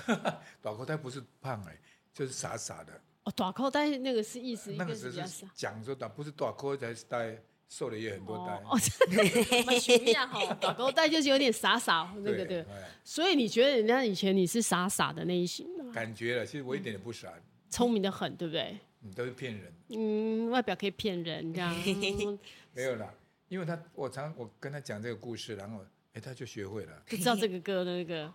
[0.62, 1.76] 大口袋不是胖哎，
[2.14, 2.92] 就是傻傻的。
[3.24, 7.36] 哦，大口袋那个是意思，那个只是讲说的，不是大口袋是带
[7.70, 8.60] 瘦了也很多代。
[8.68, 12.62] 哦，真的，狗狗带就是有点傻傻那个对。
[13.04, 15.66] 所以你觉得人家以前你是傻傻的那一型？
[15.92, 17.32] 感觉了，其实我一点也不傻，
[17.70, 18.76] 聪明的很，对不对？
[19.02, 19.72] 你都是骗人。
[19.88, 21.74] 嗯，外表可以骗人，这样。
[22.74, 23.14] 没有啦，
[23.48, 25.78] 因为他我常我跟他讲这个故事，然后
[26.12, 28.32] 哎他就学会了，就知道这个歌的那个。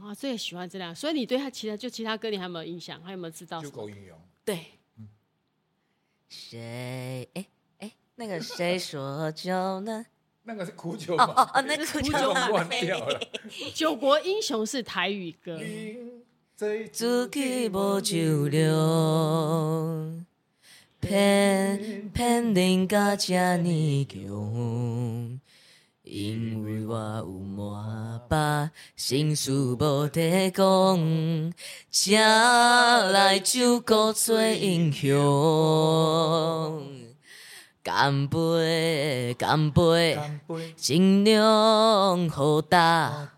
[0.00, 3.02] 啊， 最喜欢这样，所以你对他其他就其他歌你还有没有印象？
[3.02, 3.60] 还有没有知道？
[3.60, 4.16] 就狗英勇。
[4.44, 4.64] 对。
[4.96, 5.08] 嗯。
[6.28, 7.28] 谁？
[7.34, 7.46] 哎哎，
[8.20, 9.50] 那个谁说就
[9.80, 10.04] 能？
[10.44, 11.24] 那个是苦酒吗？
[11.34, 13.18] 哦哦，那个 苦酒忘 掉了。
[13.72, 15.58] 九国英雄是台语歌。
[16.92, 20.26] 自己无酒量，
[21.00, 25.40] 偏偏人家这么强。
[26.02, 28.34] 因为我有满腹
[28.96, 31.52] 心事无地讲，
[31.90, 35.08] 才来酒国做英雄。
[37.82, 40.18] 干杯，干杯，
[40.76, 43.30] 尽量好大，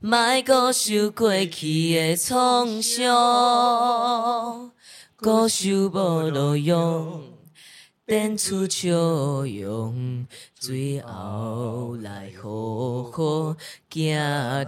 [0.00, 4.70] 莫搁受过去的创伤，
[5.16, 7.33] 搁受无路用。
[8.06, 8.90] 变出笑
[9.46, 13.56] 容，最后来好好
[13.88, 14.66] 行在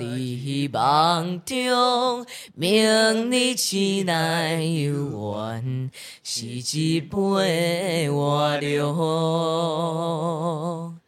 [0.73, 2.27] 梦中。
[2.55, 2.83] 明
[3.31, 5.91] 日醒来有缘，
[6.23, 8.97] 是一杯碗凉。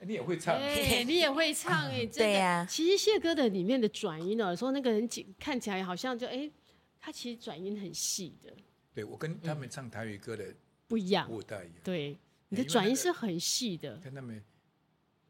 [0.01, 2.67] 你也会唱，哎、 你也会唱哎、欸，对呀。
[2.69, 5.09] 其实谢歌的里面的转音呢，说那个人
[5.41, 6.53] 看起来好像就哎、欸，
[7.01, 8.53] 他其实转音很细的。
[8.95, 10.45] 对，我跟他们唱台语歌的。
[10.89, 11.77] 不一样，不太一样。
[11.85, 12.19] 对，
[12.49, 13.97] 你的转音是很细的。
[13.99, 14.43] 看到没，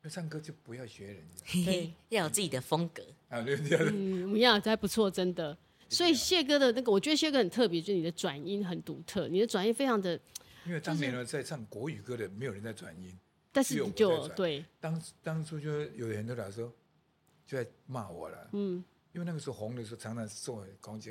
[0.03, 3.03] 要唱歌就不要学人家， 对，要有自己的风格。
[3.29, 3.89] 啊，对对对。
[3.91, 5.59] 嗯，一样，还不错，真的。
[5.91, 10.19] 所以谢哥的那个，我觉得谢哥很特别，就是你的转音很独特，你的转音非常的。
[10.65, 13.19] 因为当年呢，在唱国语歌的，没有人在转音，
[13.51, 14.65] 但是你就对。
[14.79, 16.73] 当当初就有人都来说，
[17.47, 18.51] 就在骂我了。
[18.53, 18.85] 嗯。
[19.13, 21.11] 因为那个时候红的时候，常常受攻击。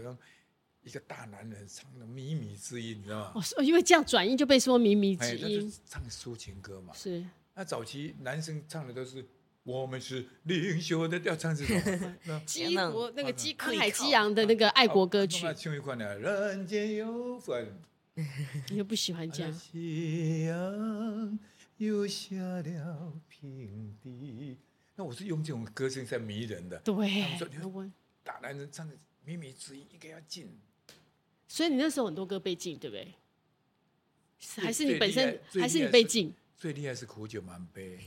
[0.87, 3.43] 一个大男人唱的靡靡之音，你知道吗？
[3.57, 5.71] 哦，因为这样转音就被说靡靡之音。
[5.85, 6.93] 唱抒情歌嘛。
[6.93, 7.25] 是。
[7.53, 9.27] 那早期男生唱的都是
[9.63, 12.15] “我们是领袖”的，要唱这种。
[12.45, 15.45] 激国那个激慷慨激昂的那个爱国歌曲。
[15.53, 17.77] 唱一款呢，人间有份。
[18.69, 19.53] 你又不喜欢这样。
[19.53, 21.37] 夕阳
[21.75, 24.57] 又下了平地。
[24.95, 26.79] 那我是用这种歌声在迷人的。
[26.79, 26.95] 对。
[28.23, 30.57] 大男人唱的靡靡之音，应该要进。
[31.47, 33.13] 所以你那时候很多歌被禁，对不对？
[34.57, 36.33] 还是你本身，还是你被禁？
[36.55, 37.99] 最厉害是苦酒满杯，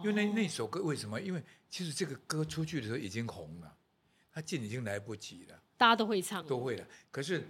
[0.00, 1.20] 因为那那首歌为什么？
[1.20, 3.76] 因为其实这个歌出去的时候已经红了，
[4.32, 5.62] 他禁已经来不及了。
[5.76, 6.86] 大家都会唱，都会了。
[7.10, 7.46] 可是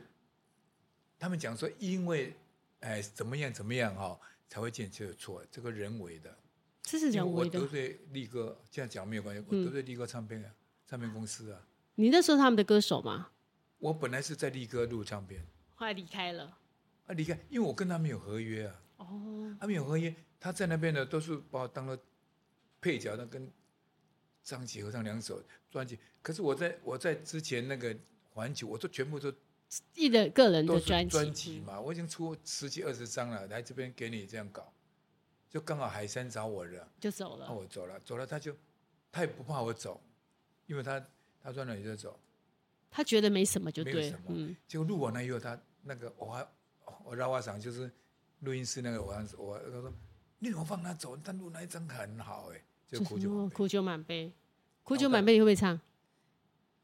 [1.18, 2.34] 他们讲说，因为
[2.80, 4.18] 哎怎么样怎么样哈，
[4.48, 6.36] 才会禁，就有错，这个人为的。
[6.82, 7.60] 这是人为的。
[7.60, 9.44] 我得罪力哥，这样讲没有关系。
[9.48, 10.50] 我得罪力哥唱片啊，
[10.86, 11.66] 唱片公司啊。
[11.94, 13.30] 你那时候他们的歌手吗？
[13.78, 16.58] 我本来是在力哥录唱片，后来离开了。
[17.06, 18.82] 啊，离开，因为我跟他没有合约啊。
[18.96, 19.56] 哦。
[19.60, 21.98] 他没有合约，他在那边呢，都是把我当了
[22.80, 23.50] 配角，那跟
[24.42, 25.98] 张杰合唱两首专辑。
[26.20, 27.96] 可是我在我在之前那个
[28.30, 29.32] 环球，我都全部都
[29.94, 34.72] 一的个人的专辑专辑嘛，我已经出十几二十张了，来这边给你这样搞，
[35.48, 37.46] 就刚好海山找我了，就走了。
[37.48, 38.54] 那我走了，走了，他就
[39.10, 40.00] 他也不怕我走，
[40.66, 41.04] 因为他
[41.42, 42.18] 他专辑就走。
[42.90, 44.14] 他觉得没什么就对。
[44.28, 46.46] 嗯，结果录完了以后，他那个我还
[47.04, 47.90] 我绕话场就是
[48.40, 49.92] 录音室那个我我他说
[50.38, 51.16] 你怎么放他走？
[51.16, 54.32] 他录那一张很好哎，就苦酒苦酒满杯，
[54.82, 55.80] 苦酒满杯你会不会唱？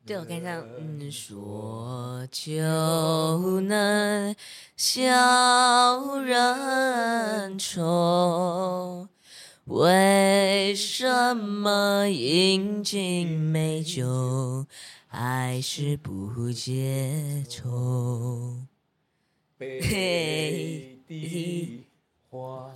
[0.06, 0.60] 对，我跟你唱。
[0.76, 4.36] 嗯，说就能
[4.76, 9.08] 笑人愁，
[9.64, 14.66] 为什么饮尽美酒？
[15.14, 18.56] 爱是不解愁，
[19.56, 21.84] 北地
[22.28, 22.74] 欢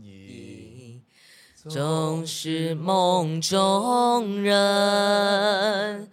[0.00, 1.02] 迎，
[1.68, 6.08] 总是梦中人。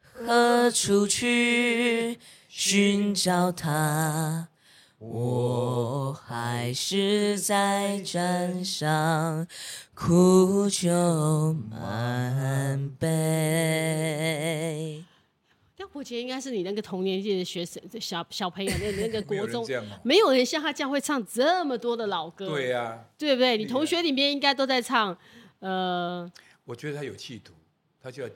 [0.00, 2.18] 何处去
[2.48, 4.48] 寻找他？
[4.98, 9.46] 我还是在站上。
[9.94, 10.90] 苦酒
[11.70, 13.06] 满杯。
[15.76, 19.66] 廖伯杰应该是你那个同年纪的学生，小小朋友那那个国中，
[20.02, 22.46] 没有人像他这样会唱这么多的老歌。
[22.48, 23.56] 对呀、啊，对不对？
[23.56, 25.16] 你同学里面应该都在唱。
[25.60, 26.30] 呃，
[26.64, 27.52] 我觉得他有企图，
[28.02, 28.28] 他就要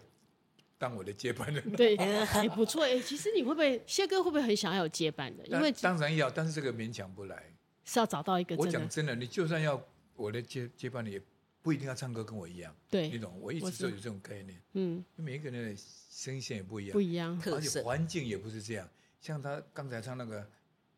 [0.80, 1.72] 当我的接班人。
[1.72, 2.82] 对，也 不错。
[2.84, 5.46] 哎，其实你会不会谢哥会不会很想要有接班的？
[5.46, 7.44] 因为当然要，但是这个勉强不来，
[7.84, 8.56] 是要找到一个。
[8.56, 9.80] 我讲真的，你就算要。
[10.16, 11.18] 我的接接班人也
[11.62, 13.34] 不一定要唱歌跟我一样，对，你懂？
[13.40, 18.86] 我一直都有这种概念，嗯，每一个人的声线也不一样，不一样，而且环境也不是这样。
[19.18, 20.46] 像他刚才唱那个，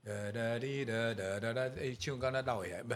[0.05, 2.95] 呃哒滴哒哒哒哒，哎，就刚才绕回来，不，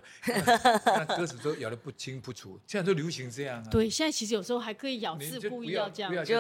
[0.84, 3.68] 那歌词都咬得不清不楚， 现在都流行这样啊。
[3.70, 6.24] 对，现在其实有时候还可以咬字故意要，这样。
[6.24, 6.36] 就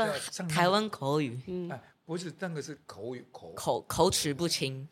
[0.48, 3.52] 台湾口语，嗯，哎，不是那个是口语口。
[3.54, 4.88] 口口齿不清，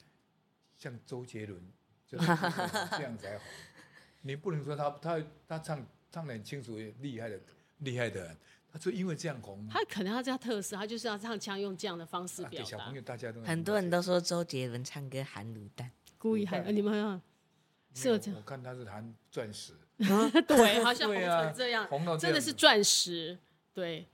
[0.79, 1.61] 像周杰伦，
[2.07, 3.45] 就是这样才好。
[4.23, 7.41] 你不能说他他他唱唱得很清楚，厉害的
[7.79, 8.35] 厉害的，
[8.75, 9.65] 他就因为这样红。
[9.71, 12.69] 他可能他这样特色，他就是要唱腔用这样的方式表达。
[12.69, 16.75] 小朋友大家都很多人都说周杰伦唱歌含卤蛋，故意含。
[16.75, 17.21] 你们有
[17.95, 18.37] 是这样？
[18.37, 19.73] 我看他是含钻石。
[19.97, 23.39] 对，好像红成这样，红到真的是钻石。
[23.73, 24.07] 对。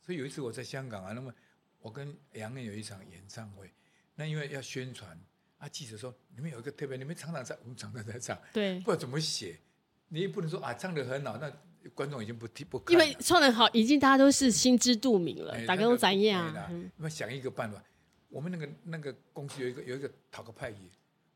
[0.00, 1.32] 所以有一次我在香港啊，那么
[1.78, 3.72] 我跟杨雁有一场演唱会，
[4.16, 5.16] 那因为要宣传。
[5.60, 5.68] 啊！
[5.68, 9.60] 记者说：“你们有一个特别，你们常常在，我们常常在唱，对，不知道怎么写。
[10.08, 11.52] 你也不能说啊，唱的很好，那
[11.94, 12.92] 观众已经不听不看。
[12.92, 16.52] 因为唱的好，已经大家都是心知肚明了，大家都怎样？
[16.96, 17.82] 那么想一个办法，
[18.28, 20.78] 我们那个那个公司有一个有一个讨个派系。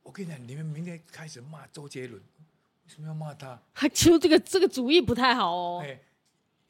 [0.02, 3.60] 我跟你讲，你们明天开始骂周杰伦，为什么要骂他？
[3.74, 5.82] 他 就这个这个主意不太好哦。
[5.84, 5.98] 哎，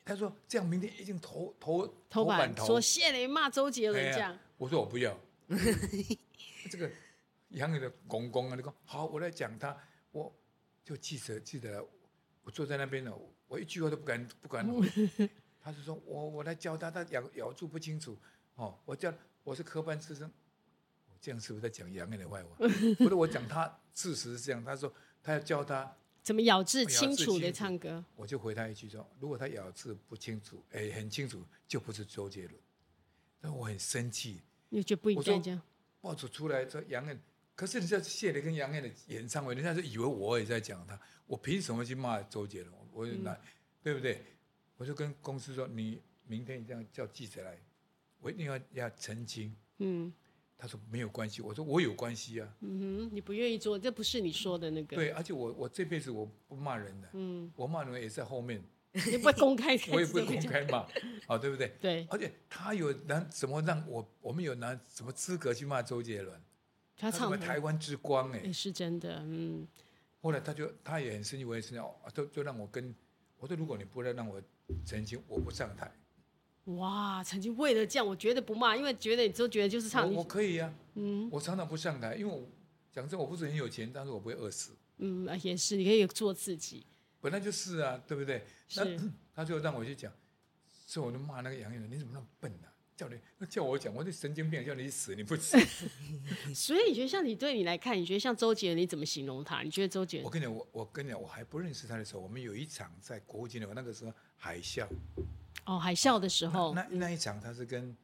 [0.04, 4.38] 他说这样明天一定头头头版说谢雷骂周杰伦这样。
[4.56, 5.18] 我说我不要，
[6.70, 6.90] 这个。”
[7.54, 9.76] 杨宇的公公啊，你说好，我来讲他，
[10.10, 10.34] 我
[10.82, 11.86] 就记者记者，
[12.42, 13.12] 我坐在那边呢，
[13.48, 14.66] 我一句话都不敢 不敢。
[15.60, 18.16] 他是说我我来教他，他咬咬字不清楚，
[18.56, 20.26] 哦，我教我是科班出身，
[21.08, 22.56] 我这样是不是在讲杨雁的坏话？
[22.98, 23.64] 不是，我讲他
[23.94, 24.62] 事实是这样。
[24.62, 24.92] 他说
[25.22, 32.54] 他要教他怎么咬字清楚的唱歌，我就回他一句说，如果他咬字不清楚，哎，很清楚，就不是周杰伦。
[33.40, 35.62] 但我很生气，你就不应该这样。
[36.00, 37.18] 报纸出来说杨雁。
[37.54, 42.72] 可是你知道谢雷跟杨燕的演唱会，人家就以为我也在讲他，我凭什么去骂周杰伦？
[42.92, 43.40] 我就拿，嗯、
[43.82, 44.24] 对不对？
[44.76, 47.56] 我就跟公司说，你明天一定要叫记者来，
[48.20, 49.54] 我一定要要澄清。
[49.78, 50.12] 嗯，
[50.58, 52.56] 他说没有关系，我说我有关系啊。
[52.60, 54.96] 嗯哼，你不愿意做，这不是你说的那个。
[54.96, 58.60] 对，而且我我这辈子我不骂人的，嗯，我骂人也在后面，
[58.92, 60.86] 你不会公开， 我也不会公开骂，
[61.28, 61.76] 好，对不对？
[61.80, 66.42] 对，而且他有拿什么让我，我们有拿什么资格去骂周杰伦？
[66.96, 69.66] 他唱的台湾之光哎，是真的，嗯。
[70.20, 71.84] 后来他就他也很生气，我也生气，
[72.14, 72.94] 就就让我跟
[73.38, 74.40] 我说，如果你不来让我
[74.86, 75.90] 澄清，我不上台。
[76.76, 80.10] 哇，曾经为了这样，我绝对不骂，因为觉得你都觉得就是唱。
[80.12, 82.48] 我可以呀，嗯，我常常不上台，因为我
[82.90, 84.72] 讲真，我不是很有钱，但是我不会饿死。
[84.96, 86.86] 嗯，也是，你可以做自己。
[87.20, 88.46] 本来就是啊，对不对？
[88.68, 88.98] 是。
[89.34, 90.10] 他就让我去讲，
[90.86, 92.68] 所以我就骂那个杨雁，你怎么那么笨呢？
[92.96, 93.18] 叫你
[93.48, 95.58] 叫我讲，我这神经病，叫你死你不死。
[96.54, 99.62] 所以你觉得像你对你来看，你觉得像周杰伦，你怎么形容他？
[99.62, 100.24] 你觉得周杰伦？
[100.24, 104.86] 我跟你讲，我我跟你讲，我还不认识他的时候，我们有一场在国父纪念馆，那个时候海啸。
[105.64, 106.72] 哦，海啸的时候。
[106.72, 107.96] 那那，那一场他是跟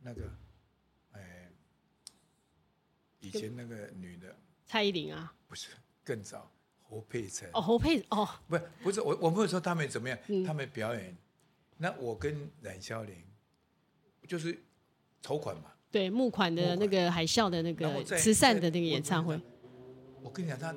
[0.00, 0.22] 那个
[1.12, 1.48] 哎，
[3.20, 4.36] 以前那个女的
[4.66, 5.32] 蔡依林啊？
[5.46, 5.68] 不是，
[6.02, 6.50] 更早
[6.82, 7.48] 侯佩岑。
[7.52, 11.16] 哦，侯佩哦，不是不是，我我没有说他们怎么样，嗯、他们表演。
[11.78, 13.16] 那我跟冉肖玲。
[14.26, 14.62] 就是
[15.22, 19.40] 筹款嘛，对，募款的那个海啸的那个慈善的那个演唱会。
[20.20, 20.76] 我跟你讲，他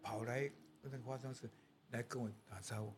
[0.00, 0.48] 跑来
[0.82, 1.50] 那个化妆室
[1.90, 2.92] 来跟我打招呼，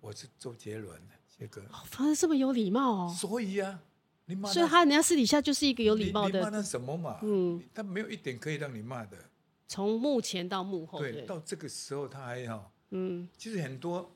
[0.00, 0.96] 我是周杰伦
[1.26, 1.60] 杰哥。
[1.62, 3.12] 哦，反正这么有礼貌哦。
[3.18, 3.82] 所以啊，
[4.26, 6.38] 你骂，所以他人家私底下就是一个有礼貌的。
[6.38, 7.18] 你骂他什么嘛？
[7.24, 9.18] 嗯，他没有一点可以让你骂的。
[9.66, 12.72] 从幕前到幕后，对，到这个时候他还好。
[12.90, 14.14] 嗯，其实很多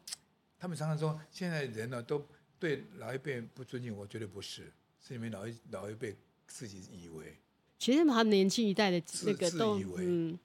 [0.56, 2.24] 他们常常说，现在人呢都
[2.64, 4.72] 对老一辈不尊敬，我觉得不是。
[4.98, 7.36] 是你们老一老一辈自己以为，
[7.78, 10.38] 其实他们年轻一代的那个都，以为嗯，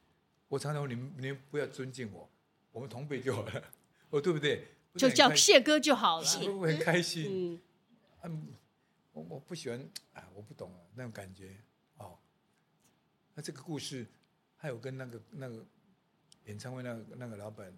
[0.50, 2.30] 我常常说你们你们不要尊敬我，
[2.74, 3.64] 我们同辈就好了，
[4.10, 4.68] 哦对不对？
[4.96, 7.58] 就叫谢哥就好了，很开心？
[8.24, 8.54] 嗯，
[9.14, 9.80] 我我不喜欢
[10.12, 11.56] 啊，我不懂那种感觉
[11.96, 12.18] 哦。
[13.34, 14.06] 那这个故事
[14.58, 15.66] 还有跟那个那个
[16.48, 17.74] 演唱会那个那个老板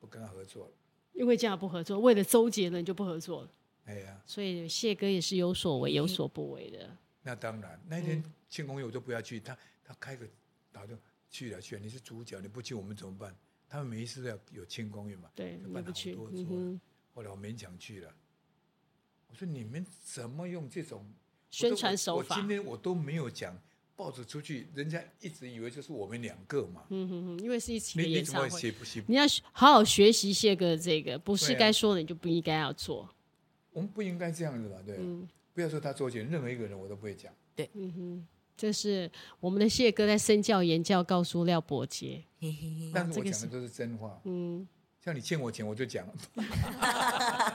[0.00, 0.72] 不跟他合作了，
[1.12, 3.50] 因为这样不合作，为了周杰伦就不合作了。
[3.86, 6.96] 哎呀，所以谢哥也是有所为有所不为的。
[7.22, 10.26] 那当然，那天庆功宴我都不要去，他他开个
[10.72, 10.94] 他就
[11.30, 11.80] 去了去了。
[11.80, 13.34] 你是主角，你不去我们怎么办？
[13.68, 16.80] 他们每一次都要有庆功宴嘛，对，办好多桌。
[17.14, 18.14] 后来我勉强去了。
[19.26, 21.04] 我说你们怎么用这种
[21.50, 22.36] 宣传手法？
[22.36, 23.54] 我今天我都没有讲，
[23.98, 26.84] 报纸出去，人家一直以为就是我们两个嘛。
[26.90, 28.46] 嗯哼哼，因为是一起的演唱会。
[28.46, 29.02] 你怎么写不写？
[29.08, 33.10] 你要好好学习谢哥这个，不是该说的你就不应该要做。
[33.72, 34.76] 我们不应该这样子吧？
[34.86, 37.32] 对，嗯、不要说他周杰，任何一个人我都不会讲。
[37.56, 38.26] 对，嗯哼，
[38.56, 42.22] 这是我们的谢哥在身教言教，告诉廖伯杰。
[42.94, 44.20] 但是我讲的都是真话。
[44.24, 44.64] 嗯，
[45.04, 46.06] 像你欠我钱，我就讲。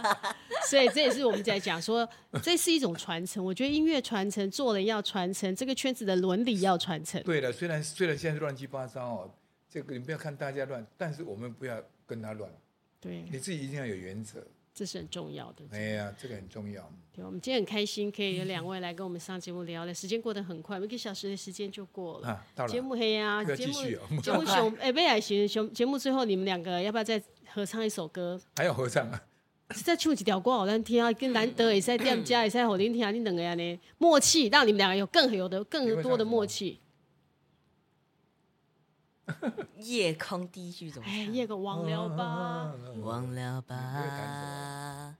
[0.70, 2.08] 所以这也是我们在讲说，
[2.42, 3.44] 这是一种传承。
[3.44, 7.22] 我觉得音乐传承，做人要传承，这个圈子的伦理要传承。
[7.24, 9.32] 对的，虽然虽然现在乱七八糟哦，
[9.70, 12.52] 这个你不要看大家乱，但是我们不要跟他乱。
[13.00, 14.46] 对，你自己一定要有原则。
[14.76, 15.64] 这是很重要的。
[15.70, 16.92] 哎呀，这个很重要。
[17.16, 22.30] 对，我们今天很开心，可以有两位来跟我们上节目聊的，时间过得很快，一个小时的时间就过了。
[22.30, 22.72] 啊，到了。
[22.72, 28.42] 节目黑呀，节目节目熊 哎，未来行熊节目最后你们两个要不要再合唱一首歌？
[28.56, 29.24] 还要合唱啊？
[29.74, 33.80] 再唱几条歌好难听啊，更难得也在店家也在好听听啊，你两个呀呢？
[33.98, 36.80] 默契，让你们两个有更有的更多的默契。
[39.78, 41.08] 夜空第一句怎么？
[41.08, 45.16] 哎，夜空忘了吧，忘了吧。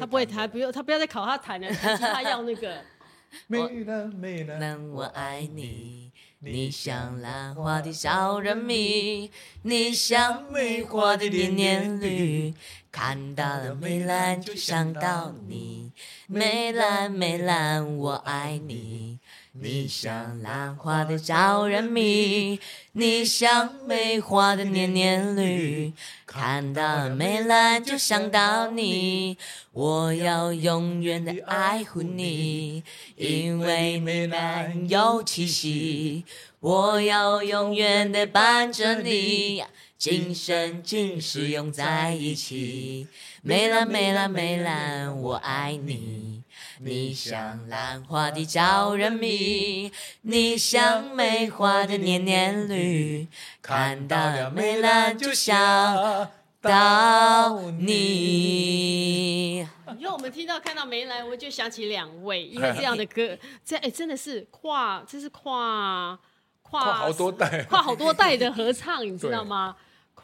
[0.00, 2.82] 他不会弹，不用他不要再考他弹了，他要那个。
[3.48, 9.30] 美兰美兰，我爱你，你像兰花的小人迷，
[9.62, 12.54] 你像梅花的年年绿，
[12.98, 15.92] 看到了梅兰就想到你，
[16.26, 19.18] 梅兰梅兰，我爱你。
[19.52, 22.58] 你像兰花的招人迷，
[22.92, 25.92] 你像梅花的年年绿，
[26.26, 29.36] 看到了梅兰就想到你，
[29.72, 32.82] 我要永远的爱护你，
[33.16, 36.24] 因为梅兰有气息，
[36.60, 39.62] 我要永远的伴着你，
[39.98, 43.08] 今生今世永在一起，
[43.42, 46.42] 梅兰梅兰梅兰，我爱你。
[46.80, 49.90] 你像兰花的招人迷，
[50.20, 53.26] 你像梅花的年年绿，
[53.62, 56.30] 看到了梅兰就想
[56.60, 59.66] 到你。
[59.98, 66.18] 以后我们听到看到梅兰，我就想起两位，因为这样的歌， 这哎真的是跨，这是跨
[66.60, 69.74] 跨，跨好多代，跨好多代的合唱，你知道吗？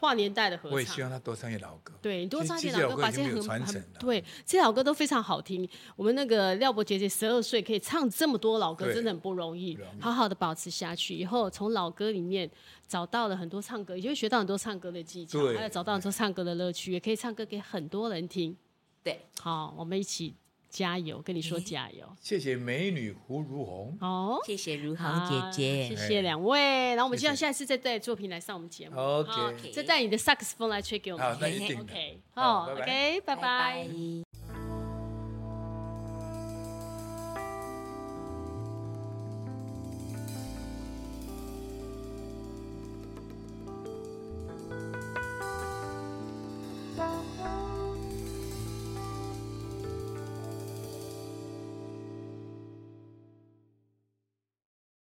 [0.03, 1.95] 跨年代的合唱，我也希望他多唱一些老歌。
[2.03, 5.69] 对，多唱一些老歌，把这些很很对，这些老歌都非常好听。
[5.95, 9.79] 我们那个廖伯姐姐十二岁可以唱这么多老歌，真的很不容易。
[10.01, 12.51] 好好的保持下去，以后从老歌里面
[12.89, 18.57] 找到了很多唱歌，也会学到很多唱歌的技巧，还有找到很多唱歌的乐趣，也可以唱歌给很多人听。
[19.05, 20.35] 对，好，我们一起。
[20.73, 22.05] 加油，跟你说加油！
[22.19, 26.59] 谢谢美女胡如红，哦，谢谢如红姐姐，谢谢两位。
[26.95, 31.27] 然后我们希望下一次再带作品来上我们节目，OK，再带你的萨克斯风来吹给我们。
[31.27, 31.79] 好，那一定。
[31.79, 33.87] OK，好，OK，拜拜。